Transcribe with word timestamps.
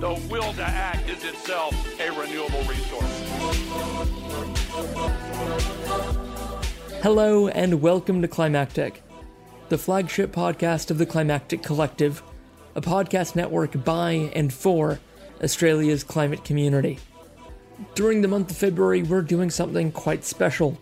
the 0.00 0.20
will 0.28 0.52
to 0.54 0.62
act 0.62 1.08
is 1.08 1.22
itself 1.24 1.72
a 2.00 2.10
renewable 2.10 2.62
resource. 2.64 3.22
Hello, 7.00 7.48
and 7.48 7.80
welcome 7.80 8.20
to 8.20 8.28
Climactic, 8.28 9.02
the 9.68 9.78
flagship 9.78 10.32
podcast 10.32 10.90
of 10.90 10.98
the 10.98 11.06
Climactic 11.06 11.62
Collective, 11.62 12.22
a 12.74 12.80
podcast 12.80 13.36
network 13.36 13.84
by 13.84 14.30
and 14.34 14.52
for 14.52 14.98
Australia's 15.42 16.02
climate 16.02 16.44
community. 16.44 16.98
During 17.94 18.20
the 18.20 18.28
month 18.28 18.50
of 18.50 18.56
February, 18.56 19.02
we're 19.02 19.22
doing 19.22 19.50
something 19.50 19.92
quite 19.92 20.24
special. 20.24 20.76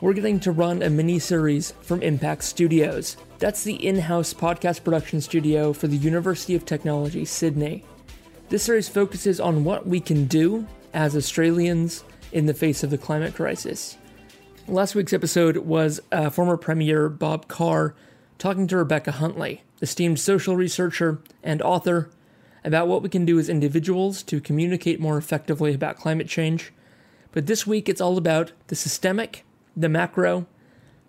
We're 0.00 0.14
getting 0.14 0.40
to 0.40 0.52
run 0.52 0.82
a 0.82 0.88
mini 0.88 1.18
series 1.18 1.72
from 1.82 2.02
Impact 2.02 2.42
Studios. 2.42 3.18
That's 3.38 3.62
the 3.62 3.74
in 3.74 3.98
house 3.98 4.32
podcast 4.32 4.84
production 4.84 5.20
studio 5.20 5.74
for 5.74 5.86
the 5.86 5.96
University 5.96 6.54
of 6.54 6.64
Technology, 6.64 7.24
Sydney. 7.26 7.84
This 8.50 8.64
series 8.64 8.90
focuses 8.90 9.40
on 9.40 9.64
what 9.64 9.86
we 9.86 10.00
can 10.00 10.26
do 10.26 10.66
as 10.92 11.16
Australians 11.16 12.04
in 12.30 12.44
the 12.44 12.52
face 12.52 12.82
of 12.82 12.90
the 12.90 12.98
climate 12.98 13.34
crisis. 13.34 13.96
Last 14.68 14.94
week's 14.94 15.14
episode 15.14 15.56
was 15.56 16.00
uh, 16.12 16.28
former 16.28 16.58
Premier 16.58 17.08
Bob 17.08 17.48
Carr 17.48 17.94
talking 18.36 18.66
to 18.66 18.76
Rebecca 18.76 19.12
Huntley, 19.12 19.62
esteemed 19.80 20.20
social 20.20 20.56
researcher 20.56 21.20
and 21.42 21.62
author, 21.62 22.10
about 22.64 22.86
what 22.86 23.02
we 23.02 23.08
can 23.08 23.24
do 23.24 23.38
as 23.38 23.48
individuals 23.48 24.22
to 24.24 24.42
communicate 24.42 25.00
more 25.00 25.16
effectively 25.16 25.72
about 25.72 25.96
climate 25.96 26.28
change. 26.28 26.70
But 27.32 27.46
this 27.46 27.66
week 27.66 27.88
it's 27.88 28.00
all 28.00 28.18
about 28.18 28.52
the 28.66 28.76
systemic, 28.76 29.44
the 29.74 29.88
macro, 29.88 30.46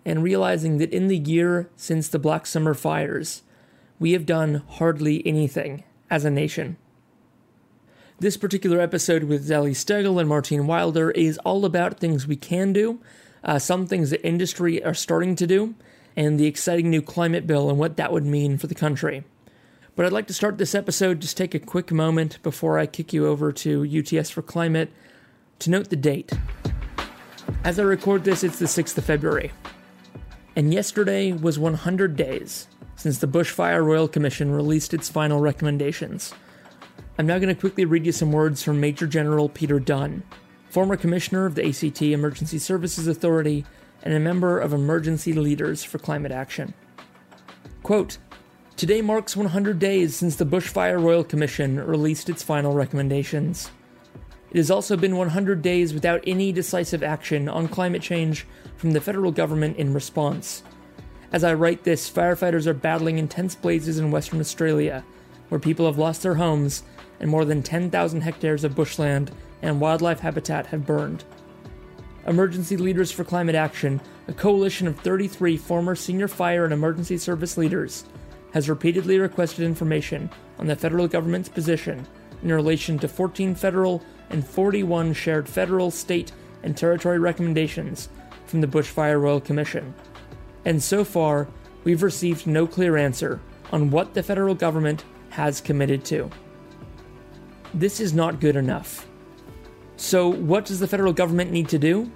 and 0.06 0.22
realizing 0.22 0.78
that 0.78 0.92
in 0.92 1.08
the 1.08 1.18
year 1.18 1.68
since 1.76 2.08
the 2.08 2.18
Black 2.18 2.46
Summer 2.46 2.72
fires, 2.72 3.42
we 3.98 4.12
have 4.12 4.24
done 4.24 4.62
hardly 4.68 5.24
anything 5.26 5.84
as 6.10 6.24
a 6.24 6.30
nation. 6.30 6.78
This 8.18 8.38
particular 8.38 8.80
episode 8.80 9.24
with 9.24 9.46
Zali 9.46 9.72
Steggall 9.72 10.18
and 10.18 10.30
Martijn 10.30 10.64
Wilder 10.64 11.10
is 11.10 11.36
all 11.44 11.66
about 11.66 12.00
things 12.00 12.26
we 12.26 12.34
can 12.34 12.72
do, 12.72 12.98
uh, 13.44 13.58
some 13.58 13.86
things 13.86 14.08
that 14.08 14.26
industry 14.26 14.82
are 14.82 14.94
starting 14.94 15.36
to 15.36 15.46
do, 15.46 15.74
and 16.16 16.40
the 16.40 16.46
exciting 16.46 16.88
new 16.88 17.02
climate 17.02 17.46
bill 17.46 17.68
and 17.68 17.78
what 17.78 17.98
that 17.98 18.14
would 18.14 18.24
mean 18.24 18.56
for 18.56 18.68
the 18.68 18.74
country. 18.74 19.22
But 19.94 20.06
I'd 20.06 20.12
like 20.12 20.28
to 20.28 20.34
start 20.34 20.56
this 20.56 20.74
episode, 20.74 21.20
just 21.20 21.36
take 21.36 21.54
a 21.54 21.58
quick 21.58 21.92
moment 21.92 22.42
before 22.42 22.78
I 22.78 22.86
kick 22.86 23.12
you 23.12 23.26
over 23.26 23.52
to 23.52 23.84
UTS 23.84 24.30
for 24.30 24.40
Climate 24.40 24.90
to 25.58 25.68
note 25.68 25.90
the 25.90 25.96
date. 25.96 26.32
As 27.64 27.78
I 27.78 27.82
record 27.82 28.24
this, 28.24 28.42
it's 28.42 28.58
the 28.58 28.64
6th 28.64 28.96
of 28.96 29.04
February. 29.04 29.52
And 30.54 30.72
yesterday 30.72 31.32
was 31.32 31.58
100 31.58 32.16
days 32.16 32.66
since 32.94 33.18
the 33.18 33.28
Bushfire 33.28 33.84
Royal 33.84 34.08
Commission 34.08 34.52
released 34.52 34.94
its 34.94 35.10
final 35.10 35.38
recommendations. 35.38 36.32
I'm 37.18 37.26
now 37.26 37.38
going 37.38 37.54
to 37.54 37.58
quickly 37.58 37.86
read 37.86 38.04
you 38.04 38.12
some 38.12 38.30
words 38.30 38.62
from 38.62 38.78
Major 38.78 39.06
General 39.06 39.48
Peter 39.48 39.80
Dunn, 39.80 40.22
former 40.68 40.98
commissioner 40.98 41.46
of 41.46 41.54
the 41.54 41.66
ACT 41.66 42.02
Emergency 42.02 42.58
Services 42.58 43.06
Authority 43.06 43.64
and 44.02 44.12
a 44.12 44.20
member 44.20 44.58
of 44.58 44.74
Emergency 44.74 45.32
Leaders 45.32 45.82
for 45.82 45.96
Climate 45.96 46.30
Action. 46.30 46.74
Quote, 47.82 48.18
Today 48.76 49.00
marks 49.00 49.34
100 49.34 49.78
days 49.78 50.14
since 50.14 50.36
the 50.36 50.44
Bushfire 50.44 51.02
Royal 51.02 51.24
Commission 51.24 51.80
released 51.80 52.28
its 52.28 52.42
final 52.42 52.74
recommendations. 52.74 53.70
It 54.50 54.58
has 54.58 54.70
also 54.70 54.94
been 54.94 55.16
100 55.16 55.62
days 55.62 55.94
without 55.94 56.22
any 56.26 56.52
decisive 56.52 57.02
action 57.02 57.48
on 57.48 57.66
climate 57.66 58.02
change 58.02 58.46
from 58.76 58.90
the 58.90 59.00
federal 59.00 59.32
government 59.32 59.78
in 59.78 59.94
response. 59.94 60.62
As 61.32 61.44
I 61.44 61.54
write 61.54 61.82
this, 61.82 62.10
firefighters 62.10 62.66
are 62.66 62.74
battling 62.74 63.16
intense 63.16 63.54
blazes 63.54 63.98
in 63.98 64.10
Western 64.10 64.38
Australia, 64.38 65.02
where 65.48 65.60
people 65.60 65.86
have 65.86 65.98
lost 65.98 66.22
their 66.22 66.34
homes 66.34 66.82
and 67.20 67.30
more 67.30 67.44
than 67.44 67.62
10,000 67.62 68.20
hectares 68.20 68.64
of 68.64 68.74
bushland 68.74 69.30
and 69.62 69.80
wildlife 69.80 70.20
habitat 70.20 70.66
have 70.66 70.86
burned. 70.86 71.24
Emergency 72.26 72.76
Leaders 72.76 73.12
for 73.12 73.24
Climate 73.24 73.54
Action, 73.54 74.00
a 74.28 74.32
coalition 74.32 74.86
of 74.86 74.98
33 75.00 75.56
former 75.56 75.94
senior 75.94 76.28
fire 76.28 76.64
and 76.64 76.72
emergency 76.72 77.16
service 77.16 77.56
leaders, 77.56 78.04
has 78.52 78.68
repeatedly 78.68 79.18
requested 79.18 79.64
information 79.64 80.28
on 80.58 80.66
the 80.66 80.74
federal 80.74 81.06
government's 81.06 81.48
position 81.48 82.06
in 82.42 82.52
relation 82.52 82.98
to 82.98 83.08
14 83.08 83.54
federal 83.54 84.02
and 84.30 84.46
41 84.46 85.12
shared 85.12 85.48
federal, 85.48 85.90
state, 85.90 86.32
and 86.62 86.76
territory 86.76 87.18
recommendations 87.18 88.08
from 88.46 88.60
the 88.60 88.66
Bushfire 88.66 89.20
Royal 89.20 89.40
Commission. 89.40 89.94
And 90.64 90.82
so 90.82 91.04
far, 91.04 91.46
we've 91.84 92.02
received 92.02 92.46
no 92.46 92.66
clear 92.66 92.96
answer 92.96 93.40
on 93.72 93.90
what 93.90 94.14
the 94.14 94.22
federal 94.22 94.54
government 94.54 95.04
has 95.36 95.60
committed 95.60 96.02
to. 96.02 96.30
This 97.74 98.00
is 98.00 98.14
not 98.14 98.40
good 98.40 98.56
enough. 98.56 99.06
So, 99.98 100.28
what 100.28 100.64
does 100.64 100.80
the 100.80 100.88
federal 100.88 101.12
government 101.12 101.52
need 101.52 101.68
to 101.68 101.78
do? 101.78 102.10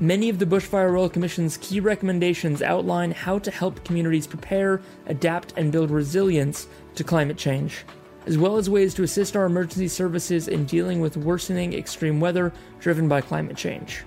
Many 0.00 0.28
of 0.28 0.40
the 0.40 0.44
Bushfire 0.44 0.92
Royal 0.92 1.08
Commission's 1.08 1.56
key 1.56 1.78
recommendations 1.78 2.62
outline 2.62 3.12
how 3.12 3.38
to 3.38 3.50
help 3.52 3.84
communities 3.84 4.26
prepare, 4.26 4.82
adapt, 5.06 5.54
and 5.56 5.70
build 5.70 5.92
resilience 5.92 6.66
to 6.96 7.04
climate 7.04 7.36
change, 7.36 7.84
as 8.26 8.36
well 8.36 8.56
as 8.56 8.68
ways 8.68 8.92
to 8.94 9.04
assist 9.04 9.36
our 9.36 9.46
emergency 9.46 9.86
services 9.86 10.48
in 10.48 10.64
dealing 10.64 11.00
with 11.00 11.16
worsening 11.16 11.74
extreme 11.74 12.18
weather 12.18 12.52
driven 12.80 13.08
by 13.08 13.20
climate 13.20 13.56
change. 13.56 14.02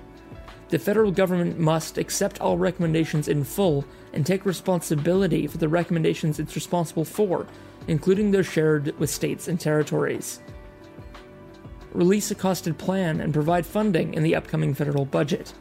The 0.67 0.77
federal 0.77 1.11
government 1.11 1.57
must 1.57 1.97
accept 1.97 2.41
all 2.41 2.57
recommendations 2.57 3.29
in 3.29 3.45
full 3.45 3.85
and 4.11 4.25
take 4.25 4.45
responsibility 4.45 5.47
for 5.47 5.57
the 5.57 5.69
recommendations 5.69 6.37
it's 6.37 6.55
responsible 6.55 7.05
for, 7.05 7.47
including 7.89 8.31
those 8.31 8.47
shared 8.47 8.97
with 8.99 9.09
states 9.09 9.47
and 9.47 9.59
territories. 9.59 10.39
Release 11.91 12.31
a 12.31 12.35
costed 12.35 12.77
plan 12.77 13.19
and 13.19 13.33
provide 13.33 13.65
funding 13.65 14.13
in 14.13 14.23
the 14.23 14.35
upcoming 14.35 14.73
federal 14.73 15.05
budget. 15.05 15.53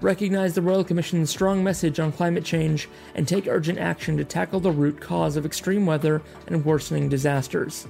Recognize 0.00 0.54
the 0.54 0.62
Royal 0.62 0.84
Commission's 0.84 1.30
strong 1.30 1.64
message 1.64 1.98
on 1.98 2.12
climate 2.12 2.44
change 2.44 2.88
and 3.14 3.26
take 3.26 3.48
urgent 3.48 3.78
action 3.78 4.16
to 4.18 4.24
tackle 4.24 4.60
the 4.60 4.70
root 4.70 5.00
cause 5.00 5.36
of 5.36 5.46
extreme 5.46 5.86
weather 5.86 6.22
and 6.46 6.64
worsening 6.64 7.08
disasters. 7.08 7.88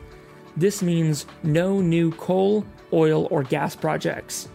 This 0.56 0.82
means 0.82 1.26
no 1.42 1.80
new 1.80 2.12
coal, 2.12 2.64
oil, 2.92 3.28
or 3.30 3.42
gas 3.42 3.76
projects 3.76 4.48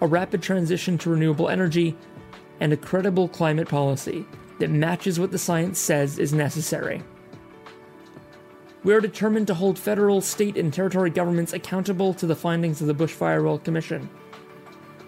a 0.00 0.06
rapid 0.06 0.42
transition 0.42 0.98
to 0.98 1.10
renewable 1.10 1.48
energy, 1.48 1.96
and 2.60 2.72
a 2.72 2.76
credible 2.76 3.26
climate 3.26 3.68
policy 3.68 4.26
that 4.58 4.70
matches 4.70 5.18
what 5.18 5.30
the 5.30 5.38
science 5.38 5.78
says 5.78 6.18
is 6.18 6.32
necessary. 6.32 7.02
We 8.84 8.92
are 8.92 9.00
determined 9.00 9.46
to 9.46 9.54
hold 9.54 9.78
federal, 9.78 10.20
state, 10.20 10.58
and 10.58 10.70
territory 10.70 11.08
governments 11.08 11.54
accountable 11.54 12.12
to 12.14 12.26
the 12.26 12.36
findings 12.36 12.82
of 12.82 12.86
the 12.86 12.94
Bushfire 12.94 13.42
Royal 13.42 13.58
Commission. 13.58 14.10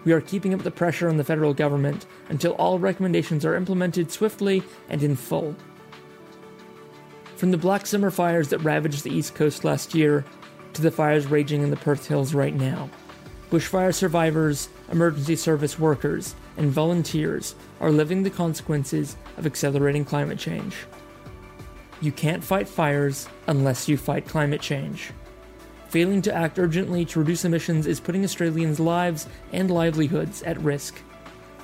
We 0.03 0.13
are 0.13 0.21
keeping 0.21 0.55
up 0.55 0.63
the 0.63 0.71
pressure 0.71 1.07
on 1.07 1.17
the 1.17 1.23
federal 1.23 1.53
government 1.53 2.07
until 2.29 2.53
all 2.53 2.79
recommendations 2.79 3.45
are 3.45 3.55
implemented 3.55 4.11
swiftly 4.11 4.63
and 4.89 5.03
in 5.03 5.15
full. 5.15 5.55
From 7.35 7.51
the 7.51 7.57
Black 7.57 7.85
Summer 7.85 8.09
fires 8.09 8.49
that 8.49 8.63
ravaged 8.63 9.03
the 9.03 9.11
East 9.11 9.35
Coast 9.35 9.63
last 9.63 9.93
year 9.93 10.25
to 10.73 10.81
the 10.81 10.89
fires 10.89 11.27
raging 11.27 11.61
in 11.61 11.69
the 11.69 11.77
Perth 11.77 12.07
Hills 12.07 12.33
right 12.33 12.55
now, 12.55 12.89
bushfire 13.51 13.93
survivors, 13.93 14.69
emergency 14.91 15.35
service 15.35 15.77
workers, 15.77 16.33
and 16.57 16.71
volunteers 16.71 17.53
are 17.79 17.91
living 17.91 18.23
the 18.23 18.31
consequences 18.31 19.17
of 19.37 19.45
accelerating 19.45 20.03
climate 20.03 20.39
change. 20.39 20.75
You 21.99 22.11
can't 22.11 22.43
fight 22.43 22.69
fires 22.69 23.27
unless 23.47 23.89
you 23.89 23.97
fight 23.97 24.27
climate 24.27 24.61
change. 24.61 25.11
Failing 25.89 26.21
to 26.23 26.33
act 26.33 26.59
urgently 26.59 27.05
to 27.05 27.19
reduce 27.19 27.43
emissions 27.43 27.87
is 27.87 27.99
putting 27.99 28.23
Australians' 28.23 28.79
lives 28.79 29.27
and 29.51 29.71
livelihoods 29.71 30.43
at 30.43 30.61
risk. 30.61 31.01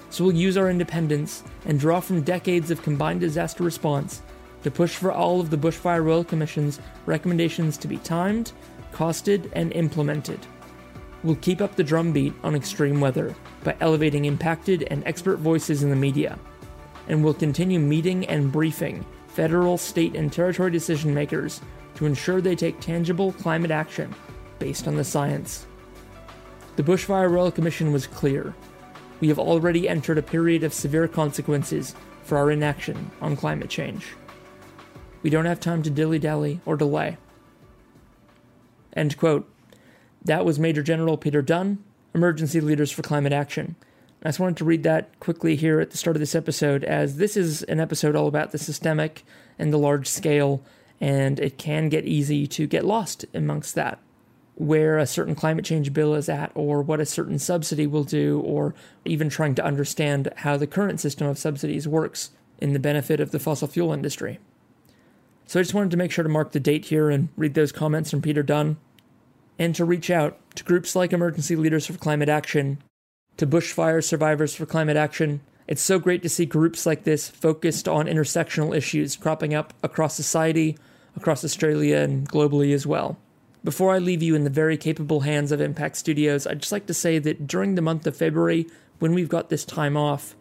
So 0.09 0.23
we'll 0.23 0.35
use 0.35 0.57
our 0.57 0.69
independence 0.69 1.43
and 1.65 1.79
draw 1.79 1.99
from 1.99 2.21
decades 2.21 2.71
of 2.71 2.81
combined 2.81 3.19
disaster 3.19 3.63
response 3.63 4.23
to 4.63 4.71
push 4.71 4.95
for 4.95 5.11
all 5.11 5.39
of 5.39 5.49
the 5.49 5.57
Bushfire 5.57 6.03
Royal 6.03 6.23
Commission's 6.23 6.79
recommendations 7.05 7.77
to 7.77 7.87
be 7.87 7.97
timed, 7.97 8.53
costed, 8.91 9.51
and 9.53 9.71
implemented. 9.73 10.39
We'll 11.23 11.35
keep 11.35 11.61
up 11.61 11.75
the 11.75 11.83
drumbeat 11.83 12.33
on 12.43 12.55
extreme 12.55 12.99
weather 12.99 13.35
by 13.63 13.75
elevating 13.81 14.25
impacted 14.25 14.83
and 14.89 15.05
expert 15.05 15.37
voices 15.37 15.83
in 15.83 15.89
the 15.89 15.95
media. 15.95 16.39
And 17.07 17.23
we'll 17.23 17.33
continue 17.33 17.79
meeting 17.79 18.25
and 18.27 18.51
briefing 18.51 19.05
federal, 19.33 19.77
state, 19.77 20.15
and 20.15 20.31
territory 20.31 20.71
decision 20.71 21.13
makers 21.13 21.59
to 21.95 22.05
ensure 22.05 22.39
they 22.39 22.55
take 22.55 22.79
tangible 22.79 23.31
climate 23.33 23.71
action 23.71 24.13
based 24.59 24.87
on 24.87 24.95
the 24.95 25.03
science. 25.03 25.65
The 26.75 26.83
Bushfire 26.83 27.31
Royal 27.31 27.51
Commission 27.51 27.91
was 27.91 28.07
clear. 28.07 28.53
We 29.19 29.27
have 29.29 29.39
already 29.39 29.89
entered 29.89 30.17
a 30.17 30.23
period 30.23 30.63
of 30.63 30.73
severe 30.73 31.07
consequences 31.07 31.95
for 32.23 32.37
our 32.37 32.51
inaction 32.51 33.11
on 33.21 33.35
climate 33.35 33.69
change. 33.69 34.05
We 35.21 35.29
don't 35.29 35.45
have 35.45 35.59
time 35.59 35.83
to 35.83 35.89
dilly 35.89 36.19
dally 36.19 36.59
or 36.65 36.75
delay. 36.75 37.17
End 38.95 39.17
quote. 39.17 39.49
That 40.23 40.45
was 40.45 40.59
Major 40.59 40.83
General 40.83 41.17
Peter 41.17 41.41
Dunn, 41.41 41.83
Emergency 42.13 42.61
Leaders 42.61 42.91
for 42.91 43.01
Climate 43.01 43.33
Action. 43.33 43.75
I 44.23 44.29
just 44.29 44.39
wanted 44.39 44.57
to 44.57 44.65
read 44.65 44.83
that 44.83 45.19
quickly 45.19 45.57
here 45.57 45.81
at 45.81 45.91
the 45.91 45.97
start 45.97 46.15
of 46.15 46.21
this 46.21 46.33
episode, 46.33 46.85
as 46.85 47.17
this 47.17 47.35
is 47.35 47.61
an 47.63 47.81
episode 47.81 48.15
all 48.15 48.27
about 48.27 48.51
the 48.51 48.57
systemic 48.57 49.25
and 49.59 49.73
the 49.73 49.77
large 49.77 50.07
scale, 50.07 50.63
and 51.01 51.41
it 51.41 51.57
can 51.57 51.89
get 51.89 52.05
easy 52.05 52.47
to 52.47 52.65
get 52.65 52.85
lost 52.85 53.25
amongst 53.33 53.75
that. 53.75 53.99
Where 54.55 54.97
a 54.97 55.05
certain 55.05 55.35
climate 55.35 55.65
change 55.65 55.91
bill 55.91 56.15
is 56.15 56.29
at, 56.29 56.53
or 56.55 56.81
what 56.81 57.01
a 57.01 57.05
certain 57.05 57.37
subsidy 57.37 57.85
will 57.85 58.05
do, 58.05 58.39
or 58.45 58.73
even 59.03 59.27
trying 59.27 59.55
to 59.55 59.65
understand 59.65 60.31
how 60.37 60.55
the 60.55 60.67
current 60.67 61.01
system 61.01 61.27
of 61.27 61.37
subsidies 61.37 61.85
works 61.85 62.31
in 62.59 62.71
the 62.71 62.79
benefit 62.79 63.19
of 63.19 63.31
the 63.31 63.39
fossil 63.39 63.67
fuel 63.67 63.91
industry. 63.91 64.39
So 65.47 65.59
I 65.59 65.63
just 65.63 65.73
wanted 65.73 65.91
to 65.91 65.97
make 65.97 66.11
sure 66.11 66.23
to 66.23 66.29
mark 66.29 66.53
the 66.53 66.61
date 66.61 66.85
here 66.85 67.09
and 67.09 67.27
read 67.35 67.55
those 67.55 67.73
comments 67.73 68.09
from 68.09 68.21
Peter 68.21 68.43
Dunn, 68.43 68.77
and 69.59 69.75
to 69.75 69.83
reach 69.83 70.09
out 70.09 70.39
to 70.55 70.63
groups 70.63 70.95
like 70.95 71.11
Emergency 71.11 71.57
Leaders 71.57 71.87
for 71.87 71.97
Climate 71.97 72.29
Action, 72.29 72.77
to 73.37 73.47
bushfire 73.47 74.03
survivors 74.03 74.55
for 74.55 74.65
climate 74.65 74.97
action. 74.97 75.41
It's 75.67 75.81
so 75.81 75.99
great 75.99 76.21
to 76.23 76.29
see 76.29 76.45
groups 76.45 76.85
like 76.85 77.03
this 77.03 77.29
focused 77.29 77.87
on 77.87 78.07
intersectional 78.07 78.75
issues 78.75 79.15
cropping 79.15 79.53
up 79.53 79.73
across 79.81 80.15
society, 80.15 80.77
across 81.15 81.43
Australia, 81.43 81.97
and 81.97 82.29
globally 82.29 82.73
as 82.73 82.85
well. 82.85 83.17
Before 83.63 83.93
I 83.93 83.99
leave 83.99 84.21
you 84.21 84.35
in 84.35 84.43
the 84.43 84.49
very 84.49 84.75
capable 84.75 85.21
hands 85.21 85.51
of 85.51 85.61
Impact 85.61 85.95
Studios, 85.95 86.45
I'd 86.45 86.59
just 86.59 86.73
like 86.73 86.85
to 86.87 86.93
say 86.93 87.17
that 87.19 87.47
during 87.47 87.75
the 87.75 87.81
month 87.81 88.05
of 88.05 88.17
February, 88.17 88.67
when 88.99 89.13
we've 89.13 89.29
got 89.29 89.49
this 89.49 89.63
time 89.63 89.95
off, 89.95 90.35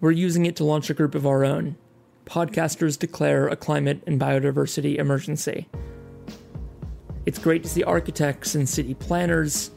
we're 0.00 0.10
using 0.10 0.46
it 0.46 0.56
to 0.56 0.64
launch 0.64 0.88
a 0.88 0.94
group 0.94 1.14
of 1.14 1.26
our 1.26 1.44
own. 1.44 1.76
Podcasters 2.24 2.98
declare 2.98 3.46
a 3.46 3.56
climate 3.56 4.02
and 4.06 4.20
biodiversity 4.20 4.96
emergency. 4.96 5.68
It's 7.26 7.38
great 7.38 7.62
to 7.62 7.68
see 7.68 7.82
architects 7.82 8.54
and 8.54 8.68
city 8.68 8.94
planners, 8.94 9.70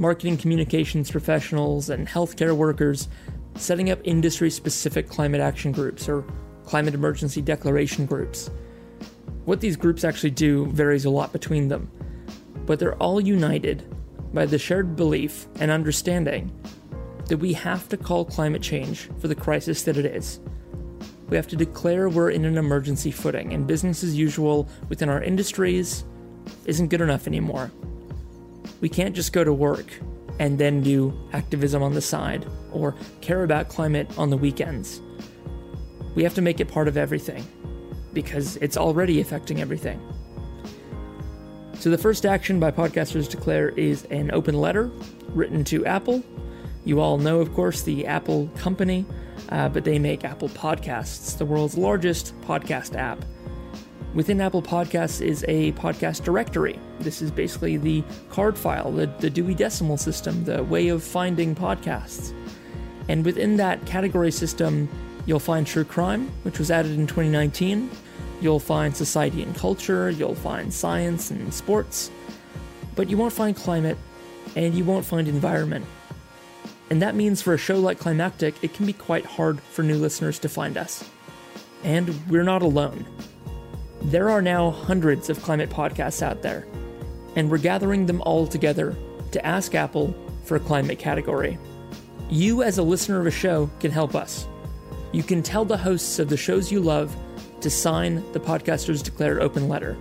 marketing 0.00 0.38
communications 0.38 1.10
professionals, 1.10 1.90
and 1.90 2.08
healthcare 2.08 2.56
workers 2.56 3.08
setting 3.54 3.90
up 3.90 4.00
industry 4.02 4.48
specific 4.48 5.08
climate 5.08 5.42
action 5.42 5.72
groups 5.72 6.08
or 6.08 6.24
climate 6.64 6.94
emergency 6.94 7.42
declaration 7.42 8.06
groups. 8.06 8.50
What 9.44 9.60
these 9.60 9.76
groups 9.76 10.02
actually 10.02 10.30
do 10.30 10.66
varies 10.68 11.04
a 11.04 11.10
lot 11.10 11.32
between 11.32 11.68
them, 11.68 11.90
but 12.64 12.78
they're 12.78 12.96
all 12.96 13.20
united 13.20 13.84
by 14.32 14.46
the 14.46 14.58
shared 14.58 14.96
belief 14.96 15.46
and 15.60 15.70
understanding 15.70 16.50
that 17.26 17.36
we 17.36 17.52
have 17.52 17.86
to 17.90 17.98
call 17.98 18.24
climate 18.24 18.62
change 18.62 19.10
for 19.18 19.28
the 19.28 19.34
crisis 19.34 19.82
that 19.82 19.98
it 19.98 20.06
is. 20.06 20.40
We 21.28 21.36
have 21.36 21.48
to 21.48 21.56
declare 21.56 22.08
we're 22.08 22.30
in 22.30 22.46
an 22.46 22.56
emergency 22.56 23.10
footing, 23.10 23.52
and 23.52 23.66
business 23.66 24.02
as 24.02 24.16
usual 24.16 24.66
within 24.88 25.10
our 25.10 25.22
industries 25.22 26.04
isn't 26.64 26.88
good 26.88 27.02
enough 27.02 27.26
anymore. 27.26 27.70
We 28.80 28.88
can't 28.88 29.14
just 29.14 29.32
go 29.32 29.44
to 29.44 29.52
work 29.52 29.92
and 30.38 30.58
then 30.58 30.82
do 30.82 31.12
activism 31.32 31.82
on 31.82 31.94
the 31.94 32.00
side 32.00 32.46
or 32.72 32.94
care 33.20 33.44
about 33.44 33.68
climate 33.68 34.10
on 34.18 34.30
the 34.30 34.36
weekends. 34.36 35.00
We 36.14 36.22
have 36.24 36.34
to 36.34 36.42
make 36.42 36.60
it 36.60 36.66
part 36.66 36.88
of 36.88 36.96
everything 36.96 37.46
because 38.12 38.56
it's 38.56 38.76
already 38.76 39.20
affecting 39.20 39.60
everything. 39.60 40.00
So, 41.74 41.90
the 41.90 41.98
first 41.98 42.26
action 42.26 42.60
by 42.60 42.70
Podcasters 42.72 43.28
Declare 43.28 43.70
is 43.70 44.04
an 44.10 44.30
open 44.32 44.54
letter 44.54 44.90
written 45.28 45.64
to 45.64 45.86
Apple. 45.86 46.22
You 46.84 47.00
all 47.00 47.18
know, 47.18 47.40
of 47.40 47.54
course, 47.54 47.82
the 47.82 48.06
Apple 48.06 48.50
company, 48.56 49.06
uh, 49.50 49.68
but 49.68 49.84
they 49.84 49.98
make 49.98 50.24
Apple 50.24 50.48
Podcasts, 50.50 51.38
the 51.38 51.44
world's 51.44 51.78
largest 51.78 52.38
podcast 52.42 52.96
app. 52.96 53.24
Within 54.14 54.40
Apple 54.40 54.62
Podcasts 54.62 55.24
is 55.24 55.44
a 55.48 55.72
podcast 55.72 56.24
directory. 56.24 56.78
This 57.00 57.22
is 57.22 57.30
basically 57.30 57.76
the 57.76 58.04
card 58.28 58.56
file, 58.56 58.92
the, 58.92 59.06
the 59.06 59.30
Dewey 59.30 59.54
Decimal 59.54 59.96
System, 59.96 60.44
the 60.44 60.62
way 60.62 60.88
of 60.88 61.02
finding 61.02 61.54
podcasts. 61.54 62.32
And 63.08 63.24
within 63.24 63.56
that 63.56 63.84
category 63.86 64.30
system, 64.30 64.88
you'll 65.26 65.40
find 65.40 65.66
True 65.66 65.84
Crime, 65.84 66.30
which 66.42 66.58
was 66.58 66.70
added 66.70 66.92
in 66.92 67.06
2019. 67.06 67.90
You'll 68.40 68.60
find 68.60 68.96
Society 68.96 69.42
and 69.42 69.54
Culture, 69.54 70.10
you'll 70.10 70.34
find 70.34 70.72
Science 70.72 71.30
and 71.30 71.52
Sports. 71.52 72.10
But 72.94 73.08
you 73.08 73.16
won't 73.16 73.32
find 73.32 73.56
Climate, 73.56 73.98
and 74.54 74.74
you 74.74 74.84
won't 74.84 75.04
find 75.04 75.26
Environment. 75.26 75.86
And 76.90 77.00
that 77.02 77.14
means 77.14 77.40
for 77.40 77.54
a 77.54 77.58
show 77.58 77.78
like 77.78 77.98
Climactic, 77.98 78.54
it 78.62 78.74
can 78.74 78.84
be 78.84 78.92
quite 78.92 79.24
hard 79.24 79.60
for 79.60 79.82
new 79.82 79.96
listeners 79.96 80.38
to 80.40 80.48
find 80.48 80.76
us. 80.76 81.08
And 81.84 82.14
we're 82.28 82.42
not 82.42 82.62
alone. 82.62 83.06
There 84.02 84.30
are 84.30 84.42
now 84.42 84.70
hundreds 84.70 85.30
of 85.30 85.42
climate 85.42 85.70
podcasts 85.70 86.22
out 86.22 86.42
there, 86.42 86.66
and 87.40 87.50
we're 87.50 87.56
gathering 87.56 88.04
them 88.04 88.20
all 88.26 88.46
together 88.46 88.94
to 89.30 89.46
ask 89.46 89.74
Apple 89.74 90.14
for 90.44 90.56
a 90.56 90.60
climate 90.60 90.98
category. 90.98 91.56
You, 92.28 92.62
as 92.62 92.76
a 92.76 92.82
listener 92.82 93.18
of 93.18 93.26
a 93.26 93.30
show, 93.30 93.70
can 93.80 93.90
help 93.90 94.14
us. 94.14 94.46
You 95.12 95.22
can 95.22 95.42
tell 95.42 95.64
the 95.64 95.78
hosts 95.78 96.18
of 96.18 96.28
the 96.28 96.36
shows 96.36 96.70
you 96.70 96.80
love 96.80 97.16
to 97.62 97.70
sign 97.70 98.16
the 98.32 98.40
Podcasters 98.40 99.02
Declare 99.02 99.40
open 99.40 99.70
letter. 99.70 99.96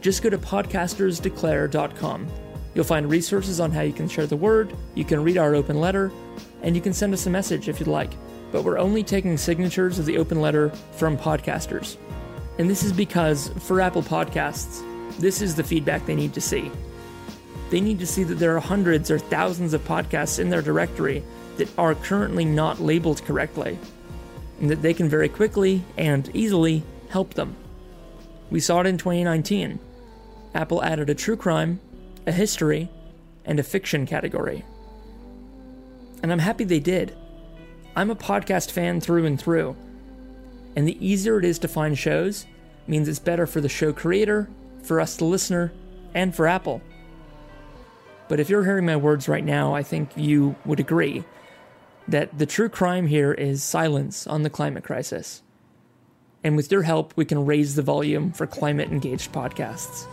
Just 0.00 0.20
go 0.20 0.30
to 0.30 0.36
podcastersdeclare.com. 0.36 2.26
You'll 2.74 2.84
find 2.84 3.08
resources 3.08 3.60
on 3.60 3.70
how 3.70 3.82
you 3.82 3.92
can 3.92 4.08
share 4.08 4.26
the 4.26 4.36
word, 4.36 4.76
you 4.96 5.04
can 5.04 5.22
read 5.22 5.38
our 5.38 5.54
open 5.54 5.78
letter, 5.78 6.10
and 6.62 6.74
you 6.74 6.82
can 6.82 6.92
send 6.92 7.14
us 7.14 7.26
a 7.26 7.30
message 7.30 7.68
if 7.68 7.78
you'd 7.78 7.86
like. 7.86 8.10
But 8.50 8.64
we're 8.64 8.78
only 8.78 9.04
taking 9.04 9.36
signatures 9.36 10.00
of 10.00 10.06
the 10.06 10.18
open 10.18 10.40
letter 10.40 10.70
from 10.96 11.16
podcasters. 11.16 11.98
And 12.58 12.68
this 12.68 12.82
is 12.82 12.92
because 12.92 13.46
for 13.60 13.80
Apple 13.80 14.02
Podcasts, 14.02 14.82
this 15.18 15.42
is 15.42 15.54
the 15.54 15.64
feedback 15.64 16.06
they 16.06 16.14
need 16.14 16.34
to 16.34 16.40
see. 16.40 16.70
They 17.70 17.80
need 17.80 17.98
to 17.98 18.06
see 18.06 18.24
that 18.24 18.36
there 18.36 18.56
are 18.56 18.60
hundreds 18.60 19.10
or 19.10 19.18
thousands 19.18 19.74
of 19.74 19.84
podcasts 19.84 20.38
in 20.38 20.50
their 20.50 20.62
directory 20.62 21.22
that 21.56 21.68
are 21.78 21.94
currently 21.94 22.44
not 22.44 22.80
labeled 22.80 23.24
correctly, 23.24 23.78
and 24.60 24.70
that 24.70 24.82
they 24.82 24.94
can 24.94 25.08
very 25.08 25.28
quickly 25.28 25.84
and 25.96 26.30
easily 26.34 26.82
help 27.08 27.34
them. 27.34 27.56
We 28.50 28.60
saw 28.60 28.80
it 28.80 28.86
in 28.86 28.98
2019. 28.98 29.78
Apple 30.54 30.82
added 30.82 31.10
a 31.10 31.14
true 31.14 31.36
crime, 31.36 31.80
a 32.26 32.32
history, 32.32 32.88
and 33.44 33.58
a 33.58 33.62
fiction 33.62 34.06
category. 34.06 34.64
And 36.22 36.32
I'm 36.32 36.38
happy 36.38 36.64
they 36.64 36.80
did. 36.80 37.14
I'm 37.94 38.10
a 38.10 38.16
podcast 38.16 38.70
fan 38.70 39.00
through 39.00 39.26
and 39.26 39.38
through 39.38 39.76
and 40.78 40.86
the 40.86 41.04
easier 41.04 41.40
it 41.40 41.44
is 41.44 41.58
to 41.58 41.66
find 41.66 41.98
shows 41.98 42.46
means 42.86 43.08
it's 43.08 43.18
better 43.18 43.48
for 43.48 43.60
the 43.60 43.68
show 43.68 43.92
creator, 43.92 44.48
for 44.88 45.00
us, 45.00 45.16
the 45.16 45.24
listener, 45.24 45.72
and 46.14 46.34
for 46.34 46.48
Apple. 46.48 46.82
But 48.28 48.40
if 48.40 48.50
you're 48.50 48.64
hearing 48.64 48.86
my 48.86 48.96
words 48.96 49.28
right 49.28 49.44
now, 49.44 49.74
I 49.74 49.82
think 49.82 50.16
you 50.16 50.56
would 50.64 50.80
agree 50.80 51.24
that 52.08 52.36
the 52.36 52.46
true 52.46 52.68
crime 52.68 53.06
here 53.06 53.32
is 53.32 53.62
silence 53.62 54.26
on 54.26 54.42
the 54.42 54.50
climate 54.50 54.84
crisis. 54.84 55.42
And 56.42 56.56
with 56.56 56.72
your 56.72 56.82
help, 56.82 57.12
we 57.16 57.24
can 57.24 57.44
raise 57.44 57.74
the 57.74 57.82
volume 57.82 58.32
for 58.32 58.46
climate 58.46 58.90
engaged 58.90 59.32
podcasts. 59.32 60.06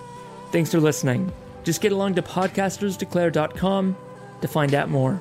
Thanks 0.52 0.72
for 0.72 0.80
listening. 0.80 1.32
Just 1.64 1.82
get 1.82 1.92
along 1.92 2.16
to 2.16 2.22
podcastersdeclare.com 2.22 3.98
to 4.42 4.48
find 4.48 4.74
out 4.74 4.90
more. 4.90 5.20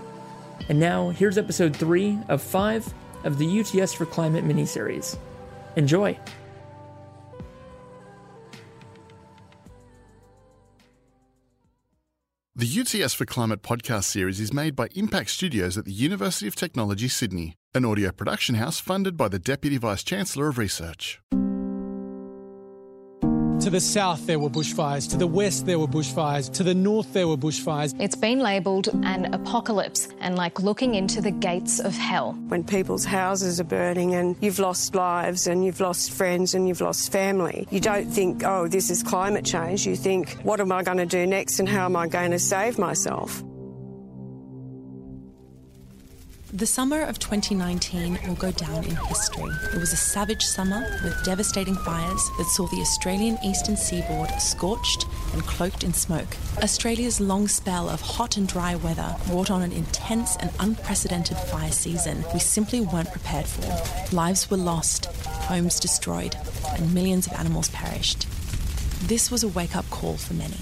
And 0.68 0.78
now, 0.78 1.10
here's 1.10 1.38
episode 1.38 1.76
3 1.76 2.18
of 2.28 2.42
5 2.42 2.94
of 3.24 3.38
the 3.38 3.60
UTS 3.60 3.92
for 3.92 4.06
Climate 4.06 4.44
miniseries. 4.44 5.16
Enjoy! 5.76 6.18
The 12.56 12.68
UTS 12.68 13.14
for 13.14 13.24
Climate 13.24 13.62
podcast 13.62 14.04
series 14.04 14.38
is 14.38 14.52
made 14.52 14.76
by 14.76 14.86
Impact 14.94 15.28
Studios 15.28 15.76
at 15.76 15.86
the 15.86 15.92
University 15.92 16.46
of 16.46 16.54
Technology, 16.54 17.08
Sydney, 17.08 17.56
an 17.74 17.84
audio 17.84 18.12
production 18.12 18.54
house 18.54 18.78
funded 18.78 19.16
by 19.16 19.26
the 19.26 19.40
Deputy 19.40 19.76
Vice 19.76 20.04
Chancellor 20.04 20.46
of 20.46 20.56
Research. 20.56 21.20
To 23.64 23.70
the 23.70 23.80
south, 23.80 24.26
there 24.26 24.38
were 24.38 24.50
bushfires. 24.50 25.08
To 25.08 25.16
the 25.16 25.26
west, 25.26 25.64
there 25.64 25.78
were 25.78 25.86
bushfires. 25.86 26.52
To 26.52 26.62
the 26.62 26.74
north, 26.74 27.14
there 27.14 27.26
were 27.26 27.38
bushfires. 27.38 27.94
It's 27.98 28.14
been 28.14 28.40
labelled 28.40 28.88
an 28.88 29.32
apocalypse 29.32 30.06
and 30.20 30.36
like 30.36 30.60
looking 30.60 30.94
into 30.96 31.22
the 31.22 31.30
gates 31.30 31.80
of 31.80 31.96
hell. 31.96 32.34
When 32.48 32.62
people's 32.62 33.06
houses 33.06 33.58
are 33.60 33.64
burning 33.64 34.16
and 34.16 34.36
you've 34.42 34.58
lost 34.58 34.94
lives 34.94 35.46
and 35.46 35.64
you've 35.64 35.80
lost 35.80 36.10
friends 36.10 36.54
and 36.54 36.68
you've 36.68 36.82
lost 36.82 37.10
family, 37.10 37.66
you 37.70 37.80
don't 37.80 38.04
think, 38.04 38.44
oh, 38.44 38.68
this 38.68 38.90
is 38.90 39.02
climate 39.02 39.46
change. 39.46 39.86
You 39.86 39.96
think, 39.96 40.32
what 40.42 40.60
am 40.60 40.70
I 40.70 40.82
going 40.82 40.98
to 40.98 41.06
do 41.06 41.26
next 41.26 41.58
and 41.58 41.66
how 41.66 41.86
am 41.86 41.96
I 41.96 42.06
going 42.06 42.32
to 42.32 42.38
save 42.38 42.78
myself? 42.78 43.42
The 46.54 46.66
summer 46.66 47.02
of 47.02 47.18
2019 47.18 48.16
will 48.28 48.36
go 48.36 48.52
down 48.52 48.84
in 48.84 48.94
history. 48.94 49.50
It 49.74 49.80
was 49.80 49.92
a 49.92 49.96
savage 49.96 50.44
summer 50.44 50.86
with 51.02 51.24
devastating 51.24 51.74
fires 51.74 52.30
that 52.38 52.44
saw 52.44 52.68
the 52.68 52.80
Australian 52.80 53.38
eastern 53.44 53.76
seaboard 53.76 54.30
scorched 54.40 55.04
and 55.32 55.42
cloaked 55.42 55.82
in 55.82 55.92
smoke. 55.92 56.36
Australia's 56.58 57.20
long 57.20 57.48
spell 57.48 57.88
of 57.88 58.00
hot 58.00 58.36
and 58.36 58.46
dry 58.46 58.76
weather 58.76 59.16
brought 59.26 59.50
on 59.50 59.62
an 59.62 59.72
intense 59.72 60.36
and 60.36 60.52
unprecedented 60.60 61.36
fire 61.38 61.72
season 61.72 62.24
we 62.32 62.38
simply 62.38 62.80
weren't 62.80 63.10
prepared 63.10 63.46
for. 63.46 64.14
Lives 64.14 64.48
were 64.48 64.56
lost, 64.56 65.06
homes 65.26 65.80
destroyed, 65.80 66.36
and 66.76 66.94
millions 66.94 67.26
of 67.26 67.32
animals 67.32 67.68
perished. 67.70 68.28
This 69.08 69.28
was 69.28 69.42
a 69.42 69.48
wake 69.48 69.74
up 69.74 69.90
call 69.90 70.16
for 70.18 70.34
many. 70.34 70.58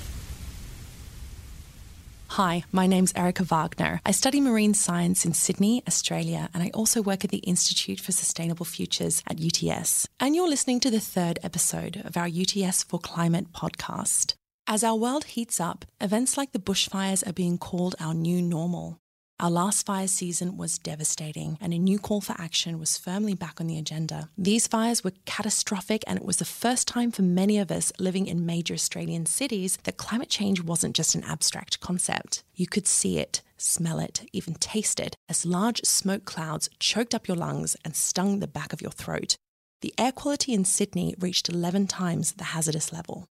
Hi, 2.36 2.64
my 2.72 2.86
name's 2.86 3.12
Erika 3.14 3.44
Wagner. 3.44 4.00
I 4.06 4.10
study 4.12 4.40
marine 4.40 4.72
science 4.72 5.26
in 5.26 5.34
Sydney, 5.34 5.82
Australia, 5.86 6.48
and 6.54 6.62
I 6.62 6.70
also 6.72 7.02
work 7.02 7.24
at 7.24 7.30
the 7.30 7.44
Institute 7.44 8.00
for 8.00 8.12
Sustainable 8.12 8.64
Futures 8.64 9.22
at 9.28 9.38
UTS. 9.38 10.08
And 10.18 10.34
you're 10.34 10.48
listening 10.48 10.80
to 10.80 10.90
the 10.90 10.98
third 10.98 11.38
episode 11.42 12.00
of 12.06 12.16
our 12.16 12.26
UTS 12.26 12.84
for 12.84 12.98
Climate 12.98 13.52
podcast. 13.52 14.32
As 14.66 14.82
our 14.82 14.96
world 14.96 15.24
heats 15.24 15.60
up, 15.60 15.84
events 16.00 16.38
like 16.38 16.52
the 16.52 16.58
bushfires 16.58 17.26
are 17.28 17.34
being 17.34 17.58
called 17.58 17.96
our 18.00 18.14
new 18.14 18.40
normal. 18.40 19.01
Our 19.40 19.50
last 19.50 19.84
fire 19.84 20.06
season 20.06 20.56
was 20.56 20.78
devastating, 20.78 21.58
and 21.60 21.74
a 21.74 21.78
new 21.78 21.98
call 21.98 22.20
for 22.20 22.36
action 22.38 22.78
was 22.78 22.96
firmly 22.96 23.34
back 23.34 23.60
on 23.60 23.66
the 23.66 23.76
agenda. 23.76 24.28
These 24.38 24.68
fires 24.68 25.02
were 25.02 25.12
catastrophic, 25.24 26.04
and 26.06 26.16
it 26.16 26.24
was 26.24 26.36
the 26.36 26.44
first 26.44 26.86
time 26.86 27.10
for 27.10 27.22
many 27.22 27.58
of 27.58 27.72
us 27.72 27.92
living 27.98 28.26
in 28.26 28.46
major 28.46 28.74
Australian 28.74 29.26
cities 29.26 29.78
that 29.82 29.96
climate 29.96 30.28
change 30.28 30.62
wasn't 30.62 30.94
just 30.94 31.16
an 31.16 31.24
abstract 31.24 31.80
concept. 31.80 32.44
You 32.54 32.68
could 32.68 32.86
see 32.86 33.18
it, 33.18 33.42
smell 33.56 33.98
it, 33.98 34.28
even 34.32 34.54
taste 34.54 35.00
it, 35.00 35.16
as 35.28 35.44
large 35.44 35.80
smoke 35.82 36.24
clouds 36.24 36.70
choked 36.78 37.14
up 37.14 37.26
your 37.26 37.36
lungs 37.36 37.76
and 37.84 37.96
stung 37.96 38.38
the 38.38 38.46
back 38.46 38.72
of 38.72 38.80
your 38.80 38.92
throat. 38.92 39.36
The 39.80 39.92
air 39.98 40.12
quality 40.12 40.52
in 40.52 40.64
Sydney 40.64 41.16
reached 41.18 41.48
11 41.48 41.88
times 41.88 42.32
the 42.32 42.44
hazardous 42.44 42.92
level. 42.92 43.26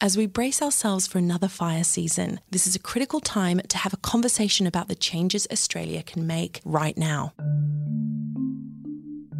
As 0.00 0.16
we 0.16 0.26
brace 0.26 0.60
ourselves 0.60 1.06
for 1.06 1.18
another 1.18 1.48
fire 1.48 1.84
season, 1.84 2.40
this 2.50 2.66
is 2.66 2.74
a 2.74 2.80
critical 2.80 3.20
time 3.20 3.60
to 3.68 3.78
have 3.78 3.94
a 3.94 3.98
conversation 3.98 4.66
about 4.66 4.88
the 4.88 4.94
changes 4.94 5.46
Australia 5.50 6.02
can 6.02 6.26
make 6.26 6.60
right 6.64 6.98
now. 6.98 7.32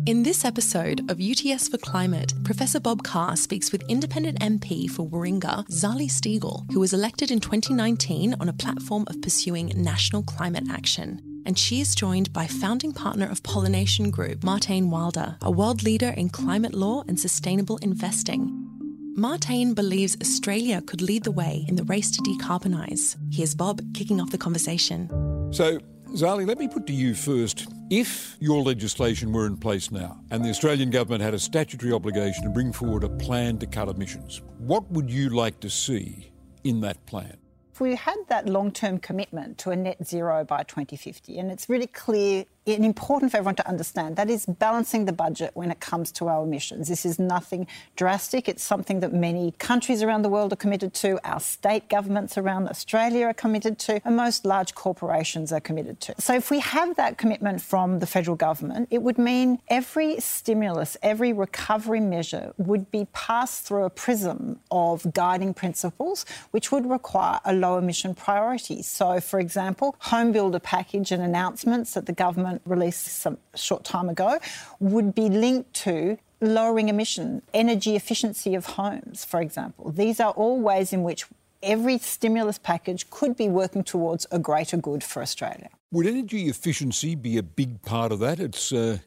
In 0.07 0.23
this 0.23 0.45
episode 0.45 1.11
of 1.11 1.21
UTS 1.21 1.69
for 1.69 1.79
Climate, 1.79 2.35
Professor 2.45 2.79
Bob 2.79 3.03
Carr 3.03 3.37
speaks 3.37 3.73
with 3.73 3.83
independent 3.89 4.39
MP 4.41 4.89
for 4.89 5.07
Warringah, 5.07 5.67
Zali 5.69 6.09
Steggall, 6.09 6.71
who 6.73 6.81
was 6.81 6.93
elected 6.93 7.31
in 7.31 7.41
2019 7.41 8.35
on 8.39 8.49
a 8.49 8.53
platform 8.53 9.05
of 9.09 9.21
pursuing 9.23 9.73
national 9.75 10.23
climate 10.23 10.65
action. 10.71 11.21
And 11.47 11.59
she 11.59 11.81
is 11.81 11.95
joined 11.95 12.33
by 12.33 12.47
founding 12.47 12.93
partner 12.93 13.29
of 13.29 13.43
Pollination 13.43 14.11
Group, 14.11 14.41
Martijn 14.41 14.89
Wilder, 14.89 15.37
a 15.43 15.51
world 15.51 15.83
leader 15.83 16.11
in 16.11 16.29
climate 16.29 16.75
law 16.75 17.03
and 17.09 17.19
sustainable 17.19 17.79
investing. 17.79 18.74
Martijn 19.17 19.77
believes 19.77 20.17
Australia 20.21 20.83
could 20.83 21.01
lead 21.01 21.23
the 21.23 21.31
way 21.31 21.65
in 21.69 21.77
the 21.77 21.85
race 21.85 22.11
to 22.11 22.21
decarbonise. 22.23 23.17
Here's 23.33 23.55
Bob 23.55 23.81
kicking 23.95 24.21
off 24.21 24.33
the 24.33 24.39
conversation. 24.39 25.09
So, 25.53 25.79
Zali, 26.15 26.45
let 26.45 26.59
me 26.59 26.67
put 26.67 26.85
to 26.89 26.93
you 26.93 27.15
first 27.15 27.69
if 27.91 28.37
your 28.41 28.61
legislation 28.61 29.33
were 29.33 29.47
in 29.47 29.57
place 29.57 29.93
now 29.93 30.19
and 30.33 30.45
the 30.45 30.49
Australian 30.49 30.91
government 30.91 31.23
had 31.23 31.33
a 31.33 31.39
statutory 31.39 31.93
obligation 31.93 32.43
to 32.43 32.51
bring 32.51 32.73
forward 32.73 33.05
a 33.05 33.09
plan 33.09 33.59
to 33.59 33.69
cut 33.69 33.89
emissions, 33.89 34.43
what 34.59 34.91
would 34.91 35.09
you 35.09 35.31
like 35.31 35.61
to 35.61 35.71
see 35.71 36.33
in 36.65 36.81
that 36.81 37.07
plan? 37.07 37.37
If 37.73 37.81
we 37.81 37.95
had 37.95 38.17
that 38.29 38.49
long 38.49 38.73
term 38.73 38.99
commitment 38.99 39.59
to 39.59 39.71
a 39.71 39.77
net 39.77 40.05
zero 40.05 40.45
by 40.45 40.65
2050, 40.65 41.39
and 41.39 41.53
it's 41.53 41.69
really 41.69 41.87
clear 41.87 42.39
and 42.41 42.49
important 42.67 43.31
for 43.31 43.37
everyone 43.37 43.57
to 43.57 43.69
understand 43.69 44.17
that 44.17 44.31
is 44.31 44.47
balancing 44.47 45.05
the 45.05 45.13
budget 45.13 45.51
when 45.55 45.71
it 45.71 45.81
comes 45.81 46.11
to 46.13 46.29
our 46.29 46.45
emissions. 46.45 46.89
This 46.89 47.05
is 47.05 47.19
nothing 47.19 47.67
drastic. 47.97 48.49
It's 48.49 48.65
something 48.65 49.01
that 49.01 49.13
many 49.13 49.53
countries 49.59 50.03
around 50.03 50.23
the 50.23 50.29
world 50.29 50.53
are 50.53 50.57
committed 50.57 50.95
to, 50.95 51.19
our 51.29 51.41
state 51.41 51.89
governments 51.89 52.39
around 52.39 52.69
Australia 52.69 53.27
are 53.27 53.35
committed 53.35 53.79
to, 53.81 54.01
and 54.05 54.17
most 54.17 54.45
large 54.45 54.75
corporations 54.75 55.53
are 55.53 55.61
committed 55.61 56.01
to. 56.01 56.15
So 56.19 56.35
if 56.35 56.51
we 56.51 56.61
have 56.61 56.97
that 56.97 57.19
commitment 57.19 57.61
from 57.61 57.99
the 57.99 58.07
federal 58.07 58.37
government, 58.37 58.89
it 58.91 59.03
would 59.03 59.19
mean 59.19 59.59
every 59.69 60.19
stimulus, 60.21 60.97
every 61.03 61.33
recovery 61.33 62.01
measure 62.01 62.55
would 62.57 62.91
be 62.91 63.07
passed 63.13 63.65
through 63.65 63.85
a 63.85 63.91
prism 63.91 64.61
of 64.71 65.13
guiding 65.13 65.53
principles, 65.53 66.25
which 66.51 66.73
would 66.73 66.89
require 66.89 67.41
a 67.45 67.53
low 67.53 67.77
emission 67.77 68.15
priority. 68.15 68.83
So, 68.83 69.21
for 69.21 69.39
example, 69.39 69.97
home 69.99 70.33
builder 70.33 70.59
package 70.59 71.13
and 71.13 71.23
announcements 71.23 71.93
that 71.95 72.07
the 72.07 72.13
government 72.13 72.54
released 72.67 73.07
some 73.07 73.39
short 73.55 73.85
time 73.85 74.09
ago 74.09 74.39
would 74.81 75.15
be 75.15 75.29
linked 75.29 75.73
to 75.75 76.19
lowering 76.41 76.89
emission, 76.89 77.43
energy 77.53 77.97
efficiency 77.97 78.55
of 78.55 78.67
homes, 78.67 79.25
for 79.25 79.41
example. 79.41 79.91
These 79.91 80.21
are 80.21 80.33
all 80.33 80.61
ways 80.61 80.93
in 80.93 81.03
which 81.03 81.27
every 81.63 81.99
stimulus 81.99 82.59
package 82.59 83.09
could 83.11 83.37
be 83.37 83.49
working 83.49 83.83
towards 83.83 84.27
a 84.31 84.39
greater 84.39 84.77
good 84.77 85.03
for 85.03 85.23
Australia. 85.23 85.71
Would 85.93 86.07
energy 86.07 86.49
efficiency 86.49 87.15
be 87.15 87.39
a 87.39 87.43
big 87.43 87.83
part 87.83 88.13
of 88.13 88.19
that? 88.21 88.39
It's 88.39 88.73
uh, 88.73 88.99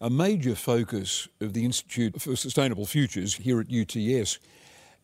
a 0.00 0.10
major 0.10 0.54
focus 0.54 1.28
of 1.40 1.54
the 1.54 1.64
Institute 1.64 2.20
for 2.20 2.36
Sustainable 2.36 2.86
Futures 2.86 3.34
here 3.34 3.60
at 3.60 3.72
UTS. 3.72 4.38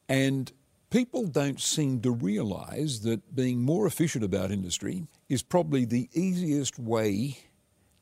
And 0.09 0.53
people 0.91 1.27
don't 1.27 1.61
seem 1.61 2.01
to 2.03 2.11
realise 2.11 2.99
that 3.01 3.35
being 3.35 3.63
more 3.63 3.87
efficient 3.87 4.25
about 4.25 4.51
industry 4.51 5.07
is 5.29 5.43
probably 5.43 5.85
the 5.85 6.09
easiest 6.13 6.79
way 6.79 7.39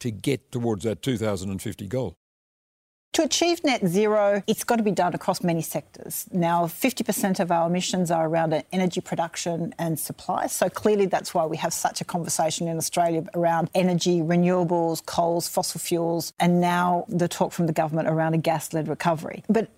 to 0.01 0.11
get 0.11 0.51
towards 0.53 0.85
that 0.85 1.03
2050 1.03 1.87
goal? 1.87 2.17
To 3.15 3.25
achieve 3.25 3.65
net 3.65 3.85
zero, 3.87 4.43
it's 4.47 4.63
got 4.63 4.77
to 4.77 4.83
be 4.83 4.93
done 4.93 5.15
across 5.15 5.43
many 5.43 5.63
sectors. 5.63 6.29
Now, 6.31 6.67
50% 6.67 7.41
of 7.41 7.51
our 7.51 7.67
emissions 7.67 8.11
are 8.11 8.29
around 8.29 8.63
energy 8.71 9.01
production 9.01 9.75
and 9.79 9.99
supply. 9.99 10.47
So 10.47 10.69
clearly, 10.69 11.07
that's 11.07 11.35
why 11.35 11.47
we 11.47 11.57
have 11.57 11.73
such 11.73 12.01
a 12.01 12.05
conversation 12.05 12.69
in 12.69 12.77
Australia 12.77 13.25
around 13.35 13.71
energy, 13.75 14.21
renewables, 14.21 15.05
coals, 15.05 15.49
fossil 15.49 15.81
fuels, 15.81 16.33
and 16.39 16.61
now 16.61 17.07
the 17.09 17.27
talk 17.27 17.53
from 17.53 17.67
the 17.67 17.73
government 17.73 18.09
around 18.09 18.35
a 18.35 18.39
gas 18.39 18.73
led 18.73 18.87
recovery. 18.87 19.43
But 19.49 19.69